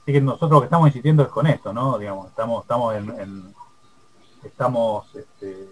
Así 0.02 0.14
que 0.14 0.22
nosotros 0.22 0.52
lo 0.52 0.60
que 0.62 0.66
estamos 0.66 0.88
insistiendo 0.88 1.24
es 1.24 1.30
con 1.30 1.48
esto, 1.48 1.74
¿no? 1.74 1.98
Digamos, 1.98 2.28
estamos, 2.28 2.64
estamos 2.64 2.96
en, 2.96 3.54
estamos 4.44 5.16
este, 5.16 5.70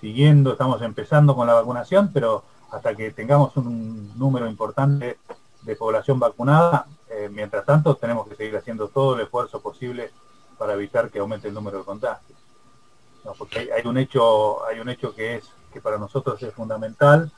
siguiendo, 0.00 0.52
estamos 0.52 0.82
empezando 0.82 1.36
con 1.36 1.46
la 1.46 1.54
vacunación, 1.54 2.10
pero 2.12 2.42
hasta 2.72 2.94
que 2.94 3.10
tengamos 3.12 3.56
un 3.56 4.18
número 4.18 4.48
importante 4.48 5.18
de 5.62 5.76
población 5.76 6.18
vacunada, 6.18 6.86
eh, 7.10 7.28
mientras 7.30 7.64
tanto 7.64 7.94
tenemos 7.96 8.26
que 8.28 8.34
seguir 8.34 8.56
haciendo 8.56 8.88
todo 8.88 9.14
el 9.14 9.22
esfuerzo 9.22 9.60
posible 9.60 10.10
para 10.58 10.74
evitar 10.74 11.10
que 11.10 11.18
aumente 11.18 11.48
el 11.48 11.54
número 11.54 11.78
de 11.78 11.84
contagios. 11.84 12.38
porque 13.38 13.70
hay, 13.72 13.86
un 13.86 13.98
hecho, 13.98 14.64
hay 14.66 14.80
un 14.80 14.88
hecho 14.88 15.14
que 15.14 15.36
es 15.36 15.50
que 15.72 15.80
para 15.80 15.98
nosotros 15.98 16.42
es 16.42 16.54
fundamental. 16.54 17.30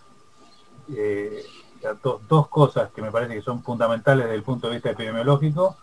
Eh, 0.94 1.44
dos 2.28 2.48
cosas 2.48 2.90
que 2.92 3.02
me 3.02 3.12
parece 3.12 3.34
que 3.34 3.42
son 3.42 3.62
fundamentales 3.62 4.24
desde 4.24 4.36
el 4.36 4.42
punto 4.42 4.68
de 4.68 4.74
vista 4.74 4.90
epidemiológico 4.90 5.76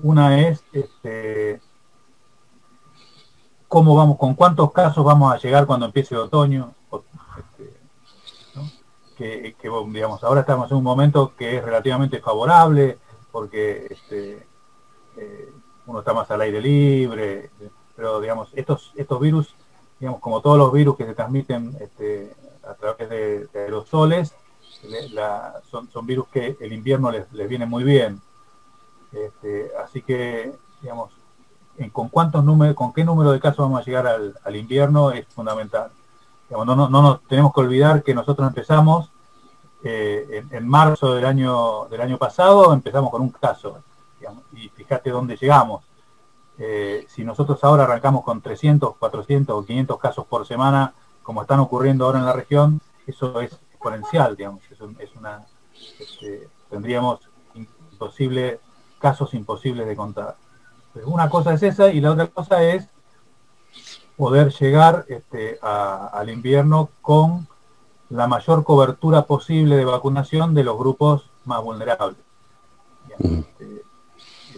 una 0.00 0.40
es 0.40 0.62
este, 0.72 1.60
cómo 3.68 3.94
vamos, 3.94 4.18
con 4.18 4.34
cuántos 4.34 4.72
casos 4.72 5.04
vamos 5.04 5.32
a 5.32 5.38
llegar 5.38 5.66
cuando 5.66 5.86
empiece 5.86 6.14
el 6.14 6.22
otoño. 6.22 6.74
Este, 7.38 7.80
que, 9.16 9.54
digamos, 9.88 10.22
ahora 10.24 10.40
estamos 10.40 10.70
en 10.70 10.76
un 10.76 10.82
momento 10.82 11.34
que 11.36 11.58
es 11.58 11.64
relativamente 11.64 12.20
favorable 12.20 12.98
porque 13.30 13.86
este, 13.90 14.46
eh, 15.16 15.52
uno 15.86 15.98
está 16.00 16.14
más 16.14 16.30
al 16.30 16.40
aire 16.40 16.60
libre, 16.60 17.50
pero 17.96 18.20
digamos, 18.20 18.48
estos, 18.54 18.92
estos 18.96 19.20
virus, 19.20 19.54
digamos, 20.00 20.20
como 20.20 20.40
todos 20.40 20.58
los 20.58 20.72
virus 20.72 20.96
que 20.96 21.06
se 21.06 21.14
transmiten 21.14 21.76
este, 21.80 22.34
a 22.68 22.74
través 22.74 23.08
de, 23.08 23.48
aerosoles, 23.54 24.34
son, 25.70 25.88
son 25.90 26.06
virus 26.06 26.26
que 26.28 26.56
el 26.60 26.72
invierno 26.72 27.10
les, 27.10 27.32
les 27.32 27.48
viene 27.48 27.66
muy 27.66 27.84
bien 27.84 28.20
este, 29.14 29.70
así 29.82 30.02
que, 30.02 30.52
digamos, 30.82 31.10
con 31.92 32.08
cuántos 32.08 32.44
números, 32.44 32.74
con 32.74 32.92
qué 32.92 33.04
número 33.04 33.32
de 33.32 33.40
casos 33.40 33.58
vamos 33.58 33.80
a 33.80 33.84
llegar 33.84 34.06
al, 34.06 34.56
invierno 34.56 35.10
es 35.12 35.26
fundamental. 35.26 35.90
no, 36.50 36.64
no, 36.64 36.88
nos 36.88 37.22
tenemos 37.22 37.52
que 37.52 37.60
olvidar 37.60 38.02
que 38.02 38.14
nosotros 38.14 38.46
empezamos 38.46 39.10
eh, 39.84 40.44
en, 40.50 40.68
marzo 40.68 41.14
del 41.14 41.26
año 41.26 41.86
del 41.86 42.00
año 42.00 42.18
pasado, 42.18 42.72
empezamos 42.72 43.10
con 43.10 43.22
un 43.22 43.30
caso. 43.30 43.78
Y 44.52 44.68
fíjate 44.68 45.10
dónde 45.10 45.36
llegamos. 45.36 45.84
Eh, 46.58 47.06
si 47.08 47.24
nosotros 47.24 47.62
ahora 47.64 47.84
arrancamos 47.84 48.24
con 48.24 48.40
300, 48.40 48.96
400 48.96 49.56
o 49.56 49.64
500 49.64 49.98
casos 49.98 50.26
por 50.26 50.46
semana, 50.46 50.94
como 51.22 51.42
están 51.42 51.60
ocurriendo 51.60 52.04
ahora 52.04 52.20
en 52.20 52.26
la 52.26 52.32
región, 52.32 52.80
eso 53.06 53.40
es 53.40 53.52
exponencial, 53.72 54.36
digamos. 54.36 54.60
Es, 54.70 55.10
una, 55.16 55.44
este, 55.98 56.48
tendríamos 56.70 57.20
imposible 57.54 58.60
casos 58.98 59.34
imposibles 59.34 59.86
de 59.86 59.96
contar. 59.96 60.36
una 61.04 61.28
cosa 61.28 61.52
es 61.54 61.62
esa 61.62 61.90
y 61.90 62.00
la 62.00 62.12
otra 62.12 62.28
cosa 62.28 62.62
es 62.62 62.88
poder 64.16 64.52
llegar 64.52 65.04
este, 65.08 65.58
al 65.60 66.30
invierno 66.30 66.90
con 67.02 67.46
la 68.10 68.28
mayor 68.28 68.64
cobertura 68.64 69.26
posible 69.26 69.76
de 69.76 69.84
vacunación 69.84 70.54
de 70.54 70.64
los 70.64 70.78
grupos 70.78 71.28
más 71.44 71.62
vulnerables. 71.62 72.18
Este, 73.18 73.83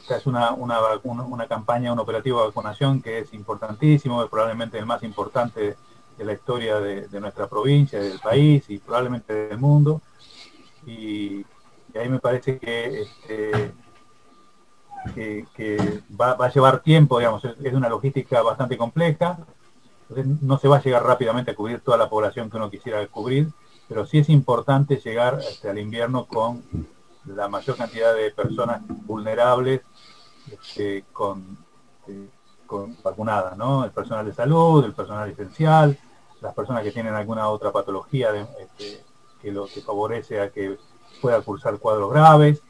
esta 0.06 0.18
es 0.18 0.26
una, 0.26 0.52
una, 0.52 0.78
una, 1.02 1.48
campaña, 1.48 1.92
un 1.92 1.98
operativo 1.98 2.38
de 2.38 2.46
vacunación 2.46 3.02
que 3.02 3.18
es 3.18 3.34
importantísimo, 3.34 4.22
es 4.22 4.30
probablemente 4.30 4.78
el 4.78 4.86
más 4.86 5.02
importante 5.02 5.76
de 6.16 6.24
la 6.24 6.32
historia 6.32 6.78
de, 6.78 7.20
nuestra 7.20 7.48
provincia, 7.48 7.98
del 7.98 8.20
país 8.20 8.62
y 8.68 8.78
probablemente 8.78 9.34
del 9.34 9.58
mundo. 9.58 10.00
Y, 10.86 11.44
ahí 11.98 12.08
me 12.08 12.20
parece 12.20 12.56
que 12.58 13.02
este, 13.02 13.72
que, 15.12 16.02
va, 16.20 16.36
a 16.38 16.52
llevar 16.52 16.82
tiempo, 16.84 17.18
digamos, 17.18 17.44
es, 17.44 17.74
una 17.74 17.88
logística 17.88 18.42
bastante 18.42 18.76
compleja, 18.76 19.38
no 20.40 20.56
se 20.58 20.68
va 20.68 20.76
a 20.76 20.82
llegar 20.82 21.04
rápidamente 21.04 21.50
a 21.50 21.56
cubrir 21.56 21.80
toda 21.80 21.96
la 21.96 22.08
población 22.08 22.48
que 22.48 22.58
uno 22.58 22.70
quisiera 22.70 23.04
cubrir, 23.08 23.48
pero 23.88 24.06
sí 24.06 24.18
es 24.18 24.28
importante 24.28 25.00
llegar 25.04 25.34
hasta 25.34 25.50
este, 25.50 25.70
el 25.70 25.80
invierno 25.80 26.26
con 26.26 26.62
la 27.26 27.48
mayor 27.48 27.76
cantidad 27.76 28.14
de 28.14 28.30
personas 28.30 28.82
vulnerables 28.86 29.80
este, 30.50 31.04
con, 31.12 31.58
este, 32.00 32.28
con 32.66 32.96
vacunadas, 33.02 33.56
¿no? 33.56 33.84
El 33.84 33.90
personal 33.90 34.26
de 34.26 34.32
salud, 34.32 34.84
el 34.84 34.92
personal 34.92 35.28
esencial, 35.30 35.98
las 36.40 36.54
personas 36.54 36.82
que 36.82 36.92
tienen 36.92 37.14
alguna 37.14 37.48
otra 37.48 37.72
patología 37.72 38.30
que 39.40 39.52
lo 39.52 39.66
que 39.66 39.80
favorece 39.80 40.40
a 40.40 40.50
que 40.50 40.76
pueda 41.20 41.40
cursar 41.40 41.78
cuadros 41.78 42.10
graves 42.10 42.62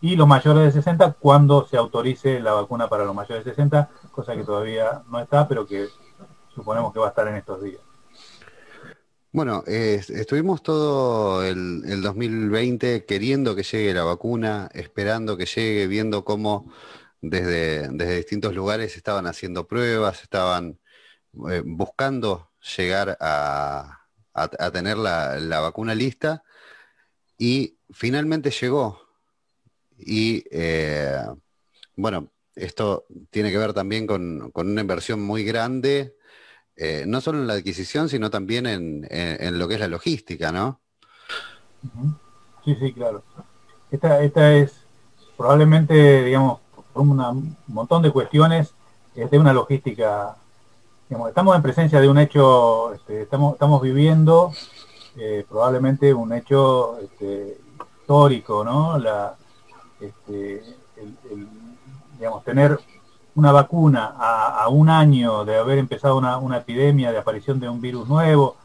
y 0.00 0.16
los 0.16 0.28
mayores 0.28 0.64
de 0.64 0.80
60 0.80 1.14
cuando 1.14 1.66
se 1.66 1.76
autorice 1.76 2.40
la 2.40 2.52
vacuna 2.52 2.88
para 2.88 3.04
los 3.04 3.14
mayores 3.14 3.44
de 3.44 3.50
60, 3.50 3.90
cosa 4.12 4.36
que 4.36 4.44
todavía 4.44 5.02
no 5.10 5.20
está, 5.20 5.48
pero 5.48 5.66
que 5.66 5.88
suponemos 6.54 6.92
que 6.92 7.00
va 7.00 7.06
a 7.06 7.10
estar 7.10 7.26
en 7.28 7.36
estos 7.36 7.62
días. 7.62 7.80
Bueno, 9.30 9.62
estuvimos 9.66 10.62
todo 10.62 11.44
el, 11.44 12.02
2020 12.02 13.04
queriendo 13.04 13.54
que 13.54 13.62
llegue 13.62 13.92
la 13.92 14.04
vacuna, 14.04 14.70
esperando 14.72 15.36
que 15.36 15.44
llegue, 15.44 15.86
viendo 15.86 16.24
cómo 16.24 16.72
desde, 17.20 17.88
desde 17.88 18.16
distintos 18.16 18.54
lugares 18.54 18.96
estaban 18.96 19.26
haciendo 19.26 19.66
pruebas, 19.66 20.22
estaban 20.22 20.78
eh, 21.50 21.62
buscando 21.64 22.50
llegar 22.76 23.16
a, 23.20 24.00
a, 24.34 24.70
tener 24.70 24.96
la, 24.96 25.36
la 25.38 25.60
vacuna 25.60 25.94
lista 25.94 26.42
y 27.38 27.78
finalmente 27.90 28.50
llegó, 28.50 29.08
y 29.98 30.44
eh, 30.50 31.20
bueno, 31.96 32.30
esto 32.54 33.06
tiene 33.30 33.50
que 33.50 33.58
ver 33.58 33.72
también 33.72 34.06
con, 34.06 34.52
una 34.54 34.80
inversión 34.80 35.20
muy 35.20 35.44
grande, 35.44 36.16
eh, 36.76 37.04
no 37.06 37.20
solo 37.20 37.38
en 37.38 37.46
la 37.46 37.54
adquisición, 37.54 38.08
sino 38.08 38.30
también 38.30 38.66
en, 38.66 39.58
lo 39.58 39.68
que 39.68 39.74
es 39.74 39.80
la 39.80 39.88
logística, 39.88 40.52
¿no? 40.52 40.80
Sí, 42.64 42.76
sí, 42.76 42.92
claro. 42.92 43.24
Esta, 43.90 44.22
esta 44.22 44.54
es 44.54 44.84
probablemente, 45.36 46.24
digamos, 46.24 46.60
un 47.02 47.56
montón 47.68 48.02
de 48.02 48.10
cuestiones, 48.10 48.74
es 49.14 49.30
de 49.30 49.38
una 49.38 49.52
logística, 49.52 50.36
estamos 51.28 51.56
en 51.56 51.62
presencia 51.62 52.00
de 52.00 52.08
un 52.08 52.18
hecho, 52.18 52.92
este, 52.94 53.22
estamos, 53.22 53.54
estamos 53.54 53.82
viviendo 53.82 54.52
eh, 55.16 55.44
probablemente 55.48 56.14
un 56.14 56.32
hecho 56.32 56.98
este, 57.02 57.58
histórico, 58.00 58.64
¿no? 58.64 58.98
La, 58.98 59.34
este, 60.00 60.62
digamos, 62.18 62.44
tener 62.44 62.78
una 63.34 63.52
vacuna 63.52 64.14
a, 64.18 64.68
un 64.68 64.88
año 64.88 65.44
de 65.44 65.56
haber 65.56 65.78
empezado 65.78 66.16
una, 66.16 66.56
epidemia 66.56 67.12
de 67.12 67.18
aparición 67.18 67.60
de 67.60 67.68
un 67.68 67.80
virus 67.80 68.08
nuevo, 68.08 68.56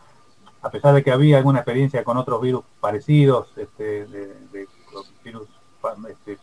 a 0.62 0.70
pesar 0.70 0.96
de 0.96 1.04
que 1.04 1.12
había 1.12 1.38
alguna 1.38 1.60
experiencia 1.60 2.04
con 2.04 2.18
otros 2.18 2.42
virus 2.42 2.64
parecidos, 2.80 3.50
este, 3.56 4.06
de, 4.08 4.68
virus, 5.24 5.48
este, 6.10 6.40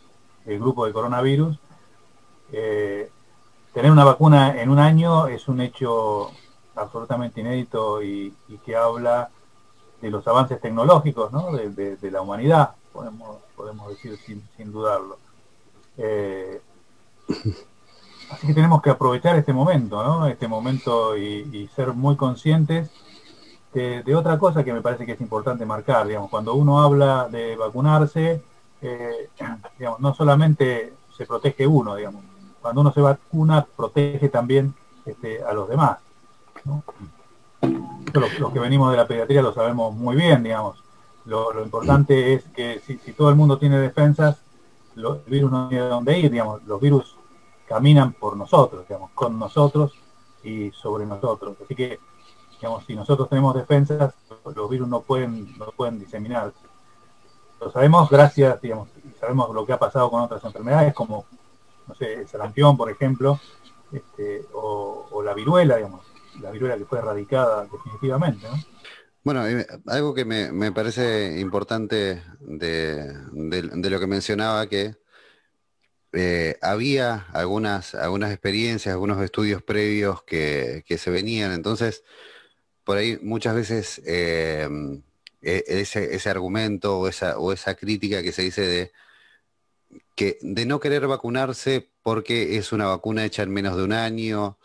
el 0.46 0.60
grupo 0.60 0.86
de 0.86 0.92
coronavirus, 0.92 1.58
eh, 2.52 3.10
tener 3.72 3.90
una 3.90 4.04
vacuna 4.04 4.60
en 4.60 4.70
un 4.70 4.78
año 4.78 5.26
es 5.26 5.48
un 5.48 5.60
hecho 5.60 6.30
absolutamente 6.74 7.40
inédito 7.40 8.02
y, 8.02 8.34
que 8.64 8.76
habla 8.76 9.30
de 10.00 10.10
los 10.10 10.26
avances 10.26 10.60
tecnológicos 10.60 11.30
de, 11.74 12.10
la 12.10 12.22
humanidad, 12.22 12.70
podemos, 12.92 13.38
podemos 13.56 13.88
decir 13.88 14.18
sin, 14.26 14.72
dudarlo. 14.72 15.18
Eh, 15.96 16.60
Así 18.30 18.46
que 18.46 18.54
tenemos 18.54 18.80
que 18.80 18.90
aprovechar 18.90 19.36
este 19.36 19.52
momento, 19.52 20.04
¿no? 20.04 20.26
Este 20.26 20.46
momento 20.46 21.16
y, 21.16 21.68
ser 21.74 21.92
muy 21.94 22.16
conscientes 22.16 22.88
de, 23.72 24.14
otra 24.14 24.38
cosa 24.38 24.62
que 24.64 24.72
me 24.72 24.82
parece 24.82 25.04
que 25.04 25.12
es 25.12 25.20
importante 25.20 25.66
marcar, 25.66 26.06
digamos, 26.06 26.30
cuando 26.30 26.54
uno 26.54 26.80
habla 26.80 27.28
de 27.28 27.56
vacunarse, 27.56 28.40
eh, 28.82 29.30
digamos, 29.78 30.00
no 30.00 30.14
solamente 30.14 30.94
se 31.16 31.26
protege 31.26 31.66
uno, 31.66 31.96
digamos, 31.96 32.22
cuando 32.60 32.80
uno 32.82 32.92
se 32.92 33.00
vacuna 33.00 33.66
protege 33.76 34.28
también 34.28 34.74
este, 35.04 35.42
a 35.42 35.52
los 35.52 35.68
demás. 35.68 35.98
Los, 38.12 38.52
que 38.52 38.58
venimos 38.58 38.90
de 38.90 38.96
la 38.96 39.06
pediatría 39.06 39.42
lo 39.42 39.52
sabemos 39.52 39.94
muy 39.94 40.16
bien, 40.16 40.42
digamos. 40.42 40.82
Lo, 41.24 41.62
importante 41.62 42.34
es 42.34 42.44
que 42.54 42.80
si, 42.80 42.96
todo 43.12 43.28
el 43.30 43.36
mundo 43.36 43.58
tiene 43.58 43.78
defensas, 43.78 44.38
el 44.96 45.04
virus 45.26 45.50
no 45.50 45.68
tiene 45.68 45.84
dónde 45.84 46.18
ir, 46.18 46.30
digamos, 46.30 46.62
los 46.64 46.80
virus 46.80 47.16
caminan 47.68 48.12
por 48.12 48.36
nosotros, 48.36 48.86
digamos, 48.88 49.10
con 49.12 49.38
nosotros 49.38 49.92
y 50.42 50.70
sobre 50.72 51.06
nosotros. 51.06 51.56
Así 51.62 51.74
que, 51.74 52.00
digamos, 52.60 52.84
si 52.84 52.94
nosotros 52.94 53.28
tenemos 53.28 53.54
defensas, 53.54 54.14
los 54.44 54.68
virus 54.68 54.88
no 54.88 55.02
pueden, 55.02 55.56
no 55.56 55.66
pueden 55.66 55.98
diseminarse. 55.98 56.58
Lo 57.60 57.70
sabemos 57.70 58.08
gracias, 58.08 58.60
digamos, 58.60 58.88
sabemos 59.20 59.54
lo 59.54 59.64
que 59.66 59.72
ha 59.72 59.78
pasado 59.78 60.10
con 60.10 60.22
otras 60.22 60.42
enfermedades, 60.44 60.94
como, 60.94 61.26
no 61.86 61.94
sé, 61.94 62.14
el 62.14 62.28
sarampión, 62.28 62.76
por 62.76 62.90
ejemplo, 62.90 63.40
este, 63.92 64.44
o, 64.52 65.22
la 65.24 65.34
viruela, 65.34 65.76
digamos, 65.76 66.06
la 66.40 66.50
viruela 66.50 66.76
que 66.76 66.84
fue 66.84 66.98
erradicada 66.98 67.66
definitivamente, 67.70 68.46
Bueno, 69.22 69.46
eh, 69.46 69.66
algo 69.86 70.14
que 70.14 70.24
me, 70.24 70.72
parece 70.72 71.40
importante 71.40 72.22
de, 72.40 73.12
de, 73.32 73.90
lo 73.90 74.00
que 74.00 74.06
mencionaba, 74.06 74.66
que 74.66 74.96
eh, 76.12 76.56
había 76.62 77.26
algunas, 77.32 77.94
algunas 77.94 78.32
experiencias, 78.32 78.92
algunos 78.92 79.22
estudios 79.22 79.62
previos 79.62 80.22
que, 80.22 80.84
se 80.98 81.10
venían, 81.10 81.52
entonces 81.52 82.04
por 82.84 82.96
ahí 82.96 83.18
muchas 83.22 83.54
veces 83.54 84.00
em, 84.06 85.02
e, 85.42 85.64
ese, 85.66 86.30
argumento 86.30 86.98
o 86.98 87.08
esa, 87.08 87.38
o 87.38 87.52
esa 87.52 87.74
crítica 87.74 88.22
que 88.22 88.32
se 88.32 88.42
dice 88.42 88.62
de 88.62 88.92
que 90.14 90.38
de 90.42 90.66
no 90.66 90.80
querer 90.80 91.06
vacunarse 91.06 91.88
porque 92.02 92.56
es 92.56 92.72
una 92.72 92.86
vacuna 92.86 93.24
hecha 93.24 93.42
en 93.42 93.50
menos 93.50 93.76
de 93.76 93.84
un 93.84 93.92
año. 93.92 94.58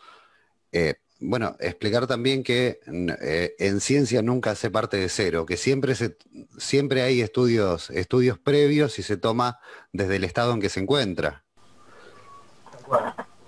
Eh, 0.72 0.96
bueno, 1.20 1.56
explicar 1.60 2.06
también 2.06 2.42
que 2.42 2.80
eh, 3.22 3.54
en 3.58 3.80
ciencia 3.80 4.20
nunca 4.20 4.54
se 4.54 4.70
parte 4.70 4.98
de 4.98 5.08
cero, 5.08 5.46
que 5.46 5.56
siempre, 5.56 5.94
se, 5.94 6.16
siempre 6.58 7.02
hay 7.02 7.22
estudios, 7.22 7.90
estudios 7.90 8.38
previos 8.38 8.98
y 8.98 9.02
se 9.02 9.16
toma 9.16 9.58
desde 9.92 10.16
el 10.16 10.24
estado 10.24 10.52
en 10.52 10.60
que 10.60 10.68
se 10.68 10.80
encuentra. 10.80 11.42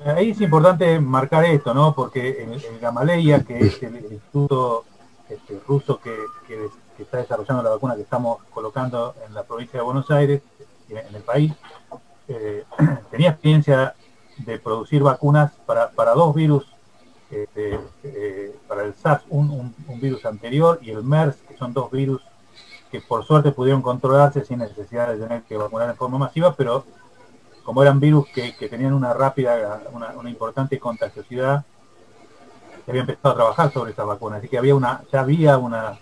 ahí 0.04 0.30
es 0.30 0.40
importante 0.40 0.98
marcar 0.98 1.44
esto, 1.44 1.74
¿no? 1.74 1.94
Porque 1.94 2.42
en, 2.42 2.54
en 2.54 2.80
Gamaleya, 2.80 3.44
que 3.44 3.58
es 3.58 3.82
el, 3.82 3.96
instituto 3.96 4.84
este, 5.28 5.60
ruso 5.66 6.00
que, 6.00 6.16
está 6.98 7.18
desarrollando 7.18 7.62
la 7.62 7.70
vacuna 7.70 7.94
que 7.94 8.02
estamos 8.02 8.38
colocando 8.50 9.14
en 9.26 9.32
la 9.32 9.44
provincia 9.44 9.78
de 9.78 9.84
Buenos 9.84 10.10
Aires, 10.10 10.42
en 10.88 11.14
el 11.14 11.22
país, 11.22 11.52
eh, 12.28 12.64
tenía 13.10 13.30
experiencia 13.30 13.94
de 14.38 14.58
producir 14.58 15.02
vacunas 15.02 15.52
para, 15.66 15.90
para 15.90 16.12
dos 16.14 16.34
virus 16.34 16.66
este, 17.30 17.78
eh, 18.04 18.56
para 18.66 18.84
el 18.84 18.94
SARS, 18.94 19.22
un, 19.28 19.74
virus 20.00 20.24
anterior, 20.24 20.78
y 20.80 20.90
el 20.90 21.02
MERS, 21.02 21.36
que 21.46 21.56
son 21.58 21.74
dos 21.74 21.90
virus 21.90 22.22
que 22.90 23.02
por 23.02 23.22
suerte 23.24 23.52
pudieron 23.52 23.82
controlarse 23.82 24.46
sin 24.46 24.60
necesidad 24.60 25.08
de 25.08 25.18
tener 25.18 25.42
que 25.42 25.58
vacunar 25.58 25.90
en 25.90 25.96
forma 25.96 26.16
masiva, 26.16 26.54
pero 26.54 26.86
como 27.64 27.82
eran 27.82 28.00
virus 28.00 28.26
que, 28.28 28.52
tenían 28.70 28.94
una 28.94 29.12
rápida, 29.12 29.82
una, 29.92 30.30
importante 30.30 30.78
contagiosidad, 30.78 31.66
se 32.86 32.90
había 32.90 33.02
empezado 33.02 33.34
a 33.34 33.36
trabajar 33.36 33.72
sobre 33.74 33.90
esta 33.90 34.04
vacuna. 34.04 34.36
Así 34.36 34.48
que 34.48 34.56
había 34.56 34.74
una, 34.74 35.02
ya 35.12 35.20
había 35.20 35.58
una, 35.58 35.98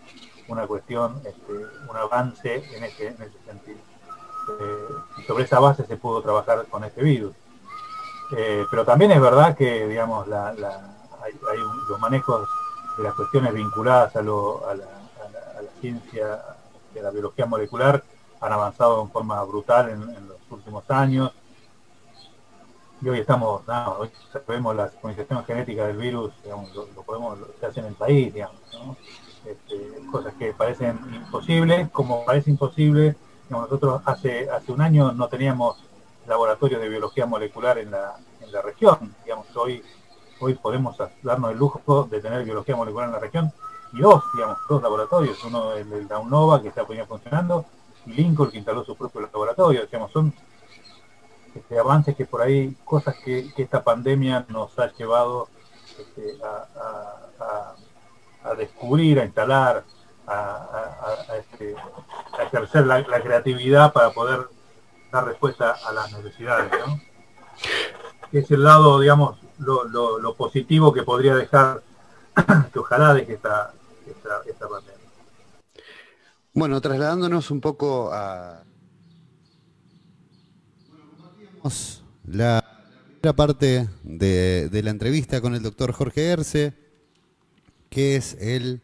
una 0.46 0.64
cuestión, 0.68 1.20
este, 1.24 1.52
un 1.90 1.96
avance 1.96 2.62
en 2.76 2.84
ese, 2.84 3.08
en 3.08 3.14
ese 3.14 3.38
sentido. 3.44 3.78
Eh, 4.48 4.88
y 5.18 5.22
sobre 5.22 5.44
esa 5.44 5.60
base 5.60 5.84
se 5.86 5.96
pudo 5.96 6.22
trabajar 6.22 6.66
con 6.66 6.84
este 6.84 7.02
virus. 7.02 7.34
Eh, 8.36 8.64
pero 8.70 8.84
también 8.84 9.12
es 9.12 9.20
verdad 9.20 9.56
que, 9.56 9.86
digamos, 9.86 10.26
la 10.28 10.52
hay, 11.26 11.58
los 11.88 12.00
manejos 12.00 12.48
de 12.96 13.02
las 13.02 13.14
cuestiones 13.14 13.52
vinculadas 13.52 14.14
a, 14.16 14.22
la, 14.22 14.76
ciencia 15.80 16.42
de 16.94 17.02
la 17.02 17.10
biología 17.10 17.44
molecular 17.44 18.02
han 18.40 18.52
avanzado 18.52 19.02
en 19.02 19.10
forma 19.10 19.42
brutal 19.44 19.90
en, 19.90 20.28
los 20.28 20.38
últimos 20.50 20.90
años. 20.90 21.32
Y 23.02 23.08
hoy 23.10 23.20
estamos, 23.20 23.62
hoy 23.98 24.10
sabemos 24.32 24.74
la 24.74 24.88
secuenciación 24.88 25.44
genética 25.44 25.86
del 25.86 25.98
virus, 25.98 26.32
lo, 26.46 27.02
podemos, 27.02 27.38
se 27.60 27.66
hace 27.66 27.80
en 27.80 27.86
el 27.86 27.94
país, 27.94 28.32
digamos, 28.32 28.56
este, 29.44 30.06
cosas 30.10 30.32
que 30.34 30.54
parecen 30.54 30.98
imposibles, 31.14 31.90
como 31.90 32.24
parece 32.24 32.50
imposible, 32.50 33.14
nosotros 33.48 34.02
hace, 34.04 34.48
hace 34.50 34.72
un 34.72 34.80
año 34.80 35.12
no 35.12 35.28
teníamos 35.28 35.78
laboratorios 36.26 36.80
de 36.80 36.88
biología 36.88 37.26
molecular 37.26 37.78
en 37.78 37.90
la, 37.90 38.16
en 38.40 38.52
la 38.52 38.62
región, 38.62 39.14
digamos, 39.24 39.46
hoy 39.56 39.82
hoy 40.40 40.54
podemos 40.54 40.96
darnos 41.22 41.52
el 41.52 41.58
lujo 41.58 42.08
de 42.10 42.20
tener 42.20 42.44
biología 42.44 42.76
molecular 42.76 43.08
en 43.08 43.12
la 43.12 43.20
región. 43.20 43.52
Y 43.92 44.00
dos, 44.00 44.22
digamos, 44.34 44.58
dos 44.68 44.82
laboratorios, 44.82 45.42
uno 45.44 45.72
el, 45.72 45.90
el 45.92 46.08
Nova 46.08 46.60
que 46.60 46.68
está 46.68 46.84
funcionando 46.84 47.64
y 48.04 48.12
Lincoln 48.12 48.50
que 48.50 48.58
instaló 48.58 48.84
su 48.84 48.96
propio 48.96 49.22
laboratorio, 49.22 49.86
digamos, 49.86 50.12
son 50.12 50.34
este, 51.54 51.78
avances 51.78 52.14
que 52.14 52.26
por 52.26 52.42
ahí, 52.42 52.76
cosas 52.84 53.16
que, 53.24 53.50
esta 53.56 53.82
pandemia 53.82 54.44
nos 54.48 54.78
ha 54.78 54.92
llevado 54.92 55.48
este, 55.98 56.36
a, 56.42 57.74
descubrir, 58.56 59.18
a 59.18 59.24
instalar, 59.24 59.84
a, 60.26 61.36
este, 61.38 61.74
ejercer 62.44 62.86
la, 62.86 63.04
creatividad 63.04 63.92
para 63.92 64.10
poder 64.10 64.48
dar 65.10 65.26
respuesta 65.26 65.76
a 65.86 65.92
las 65.92 66.12
necesidades, 66.12 66.70
¿no? 66.86 67.00
es 68.32 68.50
el 68.50 68.62
lado, 68.62 69.00
digamos, 69.00 69.38
lo, 69.58 70.34
positivo 70.36 70.92
que 70.92 71.02
podría 71.02 71.34
dejar, 71.34 71.82
que 72.72 72.78
ojalá 72.78 73.14
deje 73.14 73.34
esta, 73.34 73.72
esta, 74.06 74.68
pandemia. 74.68 74.94
Bueno, 76.52 76.80
trasladándonos 76.80 77.50
un 77.50 77.60
poco 77.60 78.12
a 78.12 78.62
la 82.26 82.62
primera 83.20 83.34
parte 83.34 83.88
de, 84.04 84.68
de, 84.68 84.82
la 84.82 84.90
entrevista 84.90 85.40
con 85.40 85.54
el 85.54 85.62
doctor 85.62 85.92
Jorge 85.92 86.30
Erce, 86.30 86.74
que 87.90 88.16
es 88.16 88.34
el 88.40 88.82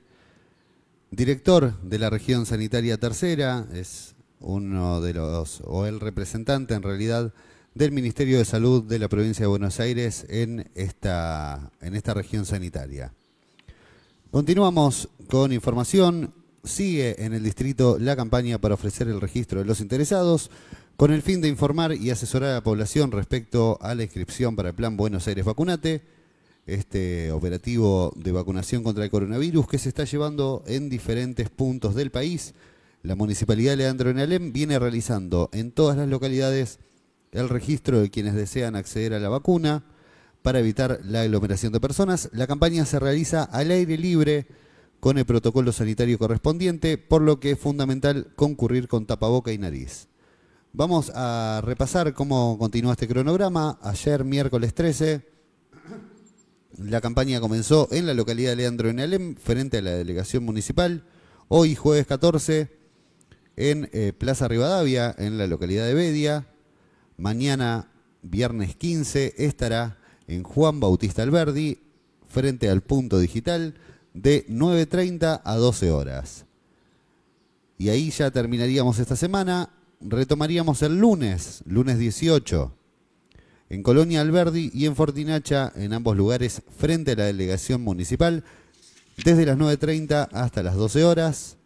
director 1.13 1.79
de 1.83 1.99
la 1.99 2.11
región 2.11 2.47
sanitaria 2.47 2.99
tercera, 2.99 3.67
es 3.73 4.15
uno 4.41 5.01
de 5.03 5.13
los, 5.15 5.61
o 5.65 5.87
el 5.87 6.01
representante 6.01 6.75
en 6.75 6.83
realidad, 6.83 7.33
del 7.75 7.93
Ministerio 7.93 8.39
de 8.39 8.45
Salud 8.45 8.83
de 8.83 8.99
la 8.99 9.09
provincia 9.09 9.45
de 9.45 9.49
Buenos 9.49 9.79
Aires 9.79 10.27
en 10.29 10.71
esta, 10.75 11.71
en 11.81 11.95
esta 11.95 12.15
región 12.15 12.45
sanitaria. 12.45 13.13
Continuamos 14.31 15.09
con 15.29 15.53
información. 15.53 16.35
Sigue 16.65 17.25
en 17.25 17.35
el 17.35 17.43
distrito 17.43 17.99
la 17.99 18.17
campaña 18.17 18.59
para 18.59 18.75
ofrecer 18.75 19.09
el 19.09 19.21
registro 19.21 19.59
de 19.59 19.65
los 19.65 19.81
interesados 19.81 20.51
con 20.97 21.13
el 21.13 21.23
fin 21.23 21.41
de 21.41 21.49
informar 21.49 21.93
y 21.95 22.11
asesorar 22.11 22.51
a 22.51 22.55
la 22.55 22.63
población 22.63 23.11
respecto 23.11 23.79
a 23.83 23.95
la 23.95 24.05
inscripción 24.05 24.55
para 24.57 24.71
el 24.71 24.75
Plan 24.75 24.97
Buenos 24.97 25.27
Aires 25.27 25.45
Vacunate, 25.45 26.03
este 26.67 27.33
operativo 27.33 28.13
de 28.17 28.33
vacunación 28.33 28.83
contra 28.83 29.05
el 29.05 29.11
coronavirus 29.11 29.67
que 29.67 29.79
se 29.79 29.89
está 29.89 30.05
llevando 30.05 30.63
en 30.67 30.89
diferentes 30.89 31.51
puntos 31.51 31.95
del 31.95 32.11
país. 32.11 32.55
La 33.03 33.17
Municipalidad 33.17 33.73
de 33.73 33.79
Leandro 33.79 34.11
en 34.11 34.53
viene 34.53 34.79
realizando 34.79 35.51
en 35.53 35.73
todas 35.73 35.97
las 35.97 36.09
localidades 36.09 36.79
el 37.33 37.49
registro 37.49 38.01
de 38.01 38.11
quienes 38.11 38.35
desean 38.35 38.77
acceder 38.77 39.15
a 39.15 39.19
la 39.19 39.29
vacuna 39.29 39.85
para 40.43 40.61
evitar 40.61 41.01
la 41.05 41.23
aglomeración 41.23 41.73
de 41.73 41.81
personas. 41.81 42.29
La 42.33 42.47
campaña 42.47 42.85
se 42.85 43.01
realiza 43.01 43.43
al 43.45 43.71
aire 43.71 43.97
libre 43.97 44.47
con 45.01 45.19
el 45.19 45.25
protocolo 45.25 45.73
sanitario 45.73 46.19
correspondiente, 46.19 46.97
por 46.97 47.23
lo 47.23 47.41
que 47.41 47.53
es 47.53 47.59
fundamental 47.59 48.33
concurrir 48.37 48.87
con 48.87 49.07
tapaboca 49.07 49.53
y 49.53 49.59
nariz. 49.59 50.09
Vamos 50.73 51.11
a 51.15 51.61
repasar 51.65 52.15
cómo 52.15 52.57
continúa 52.57 52.93
este 52.93 53.09
cronograma. 53.09 53.79
Ayer, 53.83 54.25
miércoles 54.25 54.75
13, 54.75 55.32
la 56.85 57.01
campaña 57.01 57.41
comenzó 57.41 57.89
en 57.91 58.07
la 58.07 58.15
localidad 58.15 58.51
de 58.51 58.57
Leandro 58.57 58.89
en 58.89 59.01
Alem, 59.01 59.37
frente 59.37 59.79
a 59.79 59.83
la 59.83 59.93
delegación 59.93 60.45
municipal. 60.45 61.05
Hoy, 61.49 61.75
jueves 61.75 62.07
14, 62.07 62.71
en 63.57 63.89
eh, 63.93 64.13
Plaza 64.17 64.49
Rivadavia, 64.49 65.15
en 65.19 65.39
la 65.39 65.47
localidad 65.47 65.87
de 65.87 65.95
Bedia. 65.95 66.47
Mañana, 67.17 67.91
viernes 68.23 68.77
15, 68.77 69.35
estará 69.39 69.99
en 70.27 70.43
Juan 70.43 70.81
Bautista 70.81 71.23
Alberdi, 71.23 71.79
frente 72.27 72.69
al 72.69 72.83
punto 72.83 73.19
digital, 73.19 73.75
de 74.15 74.47
9.30 74.49 75.43
a 75.45 75.57
12 75.57 75.91
horas. 75.91 76.47
Y 77.79 77.89
ahí 77.89 78.11
ya 78.11 78.31
terminaríamos 78.31 78.99
esta 78.99 79.17
semana. 79.17 79.71
Retomaríamos 80.01 80.83
el 80.83 80.99
lunes, 80.99 81.63
lunes 81.67 81.99
18, 81.99 82.73
en 83.73 83.83
Colonia 83.83 84.21
Alberdi 84.21 84.71
y 84.75 84.85
en 84.85 84.95
Fortinacha, 84.95 85.73
en 85.77 85.95
ambos 85.95 86.15
lugares, 86.15 86.61
frente 86.77 87.13
a 87.13 87.17
la 87.17 87.25
delegación 87.25 87.81
municipal, 87.81 88.45
desde 89.25 89.47
las 89.47 89.57
9.30 89.57 90.29
hasta 90.31 90.63
las 90.63 90.77
12 90.77 91.05
horas. 91.05 91.57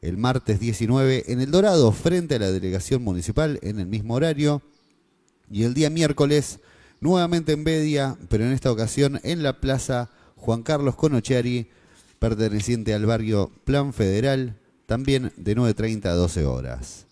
El 0.00 0.16
martes 0.16 0.60
19 0.60 1.30
en 1.30 1.42
El 1.42 1.50
Dorado, 1.50 1.92
frente 1.92 2.36
a 2.36 2.38
la 2.38 2.50
delegación 2.50 3.04
municipal, 3.04 3.58
en 3.60 3.80
el 3.80 3.86
mismo 3.86 4.14
horario. 4.14 4.62
Y 5.50 5.64
el 5.64 5.74
día 5.74 5.90
miércoles, 5.90 6.58
nuevamente 7.02 7.52
en 7.52 7.64
Bedia, 7.64 8.16
pero 8.30 8.46
en 8.46 8.52
esta 8.52 8.72
ocasión 8.72 9.20
en 9.22 9.42
la 9.42 9.60
Plaza 9.60 10.08
Juan 10.36 10.62
Carlos 10.62 10.96
Conochiari, 10.96 11.68
perteneciente 12.18 12.94
al 12.94 13.04
barrio 13.04 13.52
Plan 13.64 13.92
Federal, 13.92 14.58
también 14.86 15.30
de 15.36 15.54
9.30 15.54 16.06
a 16.06 16.14
12 16.14 16.46
horas. 16.46 17.11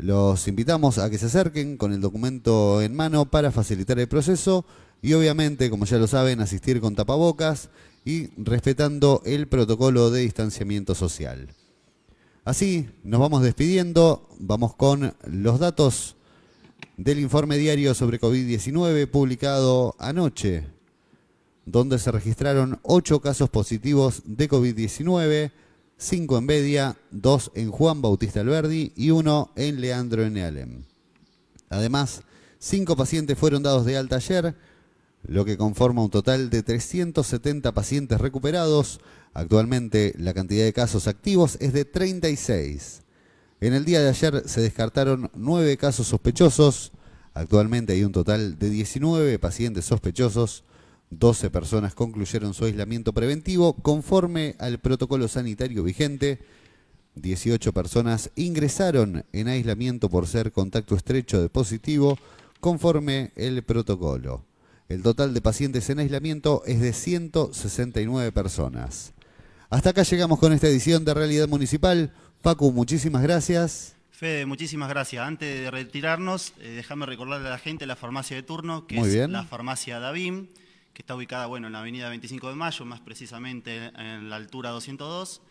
Los 0.00 0.48
invitamos 0.48 0.96
a 0.96 1.10
que 1.10 1.18
se 1.18 1.26
acerquen 1.26 1.76
con 1.76 1.92
el 1.92 2.00
documento 2.00 2.80
en 2.80 2.96
mano 2.96 3.26
para 3.26 3.50
facilitar 3.50 3.98
el 3.98 4.08
proceso 4.08 4.64
y 5.02 5.12
obviamente, 5.12 5.68
como 5.68 5.84
ya 5.84 5.98
lo 5.98 6.06
saben, 6.06 6.40
asistir 6.40 6.80
con 6.80 6.94
tapabocas 6.94 7.68
y 8.06 8.28
respetando 8.42 9.20
el 9.26 9.46
protocolo 9.46 10.10
de 10.10 10.22
distanciamiento 10.22 10.94
social. 10.94 11.48
Así, 12.46 12.88
nos 13.04 13.20
vamos 13.20 13.42
despidiendo, 13.42 14.26
vamos 14.38 14.74
con 14.74 15.12
los 15.26 15.58
datos 15.58 16.16
del 16.96 17.18
informe 17.18 17.58
diario 17.58 17.92
sobre 17.92 18.18
COVID-19 18.18 19.06
publicado 19.06 19.96
anoche, 19.98 20.64
donde 21.66 21.98
se 21.98 22.10
registraron 22.10 22.80
ocho 22.84 23.20
casos 23.20 23.50
positivos 23.50 24.22
de 24.24 24.48
COVID-19, 24.48 25.52
cinco 26.00 26.38
en 26.38 26.46
Bedia, 26.46 26.96
dos 27.10 27.52
en 27.54 27.70
Juan 27.70 28.00
Bautista 28.00 28.40
Alberdi 28.40 28.92
y 28.96 29.10
uno 29.10 29.52
en 29.54 29.80
Leandro 29.80 30.24
N. 30.24 30.82
Además, 31.68 32.22
cinco 32.58 32.96
pacientes 32.96 33.38
fueron 33.38 33.62
dados 33.62 33.84
de 33.84 33.98
alta 33.98 34.16
ayer, 34.16 34.56
lo 35.22 35.44
que 35.44 35.58
conforma 35.58 36.02
un 36.02 36.10
total 36.10 36.48
de 36.48 36.62
370 36.62 37.72
pacientes 37.72 38.18
recuperados. 38.18 39.00
Actualmente 39.34 40.14
la 40.18 40.32
cantidad 40.32 40.64
de 40.64 40.72
casos 40.72 41.06
activos 41.06 41.58
es 41.60 41.74
de 41.74 41.84
36. 41.84 43.02
En 43.60 43.74
el 43.74 43.84
día 43.84 44.00
de 44.00 44.08
ayer 44.08 44.42
se 44.46 44.62
descartaron 44.62 45.30
nueve 45.34 45.76
casos 45.76 46.06
sospechosos. 46.08 46.92
Actualmente 47.34 47.92
hay 47.92 48.04
un 48.04 48.12
total 48.12 48.58
de 48.58 48.70
19 48.70 49.38
pacientes 49.38 49.84
sospechosos. 49.84 50.64
12 51.10 51.50
personas 51.50 51.94
concluyeron 51.94 52.54
su 52.54 52.64
aislamiento 52.64 53.12
preventivo 53.12 53.74
conforme 53.74 54.54
al 54.58 54.78
protocolo 54.78 55.28
sanitario 55.28 55.82
vigente. 55.82 56.38
18 57.16 57.72
personas 57.72 58.30
ingresaron 58.36 59.24
en 59.32 59.48
aislamiento 59.48 60.08
por 60.08 60.28
ser 60.28 60.52
contacto 60.52 60.94
estrecho 60.94 61.42
de 61.42 61.48
positivo 61.48 62.16
conforme 62.60 63.32
el 63.34 63.62
protocolo. 63.64 64.44
El 64.88 65.02
total 65.02 65.34
de 65.34 65.40
pacientes 65.40 65.90
en 65.90 65.98
aislamiento 65.98 66.62
es 66.66 66.80
de 66.80 66.92
169 66.92 68.32
personas. 68.32 69.12
Hasta 69.68 69.90
acá 69.90 70.02
llegamos 70.02 70.38
con 70.38 70.52
esta 70.52 70.68
edición 70.68 71.04
de 71.04 71.14
Realidad 71.14 71.48
Municipal. 71.48 72.12
Paco, 72.42 72.70
muchísimas 72.72 73.22
gracias. 73.22 73.94
Fede, 74.10 74.46
muchísimas 74.46 74.88
gracias. 74.88 75.24
Antes 75.26 75.60
de 75.60 75.70
retirarnos, 75.70 76.52
eh, 76.60 76.70
déjame 76.76 77.06
recordarle 77.06 77.46
a 77.48 77.52
la 77.52 77.58
gente 77.58 77.86
la 77.86 77.96
farmacia 77.96 78.36
de 78.36 78.42
turno, 78.42 78.86
que 78.86 78.96
Muy 78.96 79.08
es 79.08 79.14
bien. 79.14 79.32
la 79.32 79.44
farmacia 79.44 79.98
Davim, 80.00 80.48
que 80.92 81.02
está 81.02 81.14
ubicada 81.14 81.46
bueno, 81.46 81.66
en 81.68 81.72
la 81.72 81.80
avenida 81.80 82.08
25 82.08 82.48
de 82.48 82.54
Mayo, 82.54 82.84
más 82.84 83.00
precisamente 83.00 83.90
en 83.96 84.28
la 84.28 84.36
altura 84.36 84.70
202. 84.70 85.42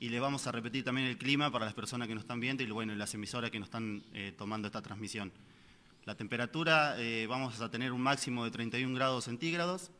Y 0.00 0.08
les 0.08 0.20
vamos 0.20 0.46
a 0.46 0.52
repetir 0.52 0.84
también 0.84 1.06
el 1.06 1.16
clima 1.16 1.50
para 1.50 1.64
las 1.64 1.74
personas 1.74 2.08
que 2.08 2.14
nos 2.14 2.24
están 2.24 2.40
viendo 2.40 2.62
y 2.62 2.70
bueno, 2.70 2.94
las 2.94 3.14
emisoras 3.14 3.50
que 3.50 3.58
nos 3.58 3.68
están 3.68 4.02
eh, 4.12 4.34
tomando 4.36 4.66
esta 4.66 4.82
transmisión. 4.82 5.32
La 6.04 6.14
temperatura, 6.16 6.96
eh, 6.98 7.26
vamos 7.26 7.60
a 7.60 7.70
tener 7.70 7.92
un 7.92 8.02
máximo 8.02 8.44
de 8.44 8.50
31 8.50 8.94
grados 8.94 9.24
centígrados. 9.24 9.90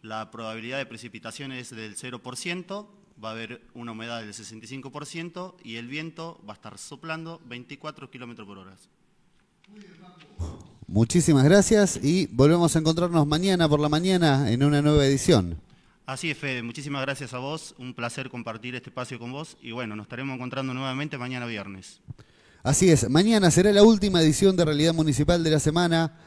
La 0.00 0.32
probabilidad 0.32 0.78
de 0.78 0.86
precipitación 0.86 1.52
es 1.52 1.70
del 1.70 1.94
0%, 1.94 2.88
va 3.22 3.28
a 3.28 3.32
haber 3.32 3.62
una 3.74 3.92
humedad 3.92 4.20
del 4.20 4.32
65% 4.32 5.54
y 5.62 5.76
el 5.76 5.86
viento 5.86 6.42
va 6.48 6.54
a 6.54 6.56
estar 6.56 6.76
soplando 6.78 7.40
24 7.44 8.10
kilómetros 8.10 8.48
por 8.48 8.58
hora. 8.58 8.76
Muchísimas 10.86 11.44
gracias 11.44 11.98
y 12.02 12.26
volvemos 12.26 12.74
a 12.74 12.78
encontrarnos 12.78 13.26
mañana 13.26 13.68
por 13.68 13.80
la 13.80 13.88
mañana 13.88 14.50
en 14.50 14.62
una 14.62 14.82
nueva 14.82 15.06
edición. 15.06 15.58
Así 16.04 16.30
es, 16.30 16.36
Fede, 16.36 16.62
muchísimas 16.62 17.02
gracias 17.02 17.32
a 17.32 17.38
vos, 17.38 17.74
un 17.78 17.94
placer 17.94 18.28
compartir 18.28 18.74
este 18.74 18.90
espacio 18.90 19.18
con 19.18 19.32
vos 19.32 19.56
y 19.62 19.70
bueno, 19.70 19.96
nos 19.96 20.04
estaremos 20.04 20.34
encontrando 20.34 20.74
nuevamente 20.74 21.16
mañana 21.16 21.46
viernes. 21.46 22.00
Así 22.62 22.90
es, 22.90 23.08
mañana 23.08 23.50
será 23.50 23.72
la 23.72 23.82
última 23.82 24.20
edición 24.20 24.56
de 24.56 24.64
Realidad 24.64 24.94
Municipal 24.94 25.42
de 25.42 25.50
la 25.50 25.60
semana. 25.60 26.18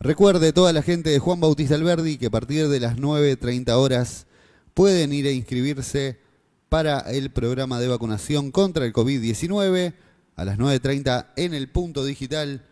Recuerde 0.00 0.52
toda 0.52 0.72
la 0.72 0.82
gente 0.82 1.10
de 1.10 1.18
Juan 1.18 1.40
Bautista 1.40 1.74
Alberdi 1.74 2.16
que 2.16 2.26
a 2.26 2.30
partir 2.30 2.68
de 2.68 2.80
las 2.80 2.96
9.30 2.96 3.70
horas 3.72 4.26
pueden 4.74 5.12
ir 5.12 5.26
a 5.26 5.30
inscribirse 5.30 6.20
para 6.68 7.00
el 7.00 7.30
programa 7.30 7.80
de 7.80 7.88
vacunación 7.88 8.50
contra 8.50 8.84
el 8.84 8.92
COVID-19 8.92 9.94
a 10.36 10.44
las 10.44 10.58
9.30 10.58 11.26
en 11.36 11.54
el 11.54 11.68
punto 11.68 12.04
digital. 12.04 12.64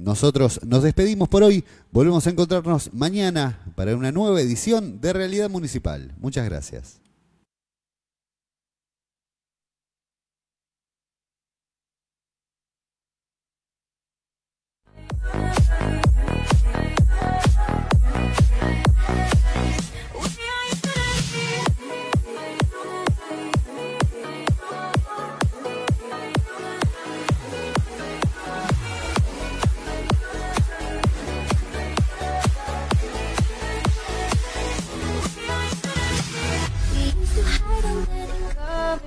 Nosotros 0.00 0.60
nos 0.66 0.82
despedimos 0.82 1.28
por 1.28 1.42
hoy, 1.42 1.62
volvemos 1.92 2.26
a 2.26 2.30
encontrarnos 2.30 2.92
mañana 2.94 3.60
para 3.76 3.94
una 3.94 4.10
nueva 4.10 4.40
edición 4.40 5.00
de 5.00 5.12
Realidad 5.12 5.50
Municipal. 5.50 6.14
Muchas 6.18 6.46
gracias. 6.46 7.00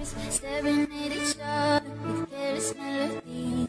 staring 0.04 0.84
at 0.84 1.12
each 1.12 1.38
other 1.42 1.90
with 2.06 2.30
careless 2.30 2.76
melodies. 2.76 3.63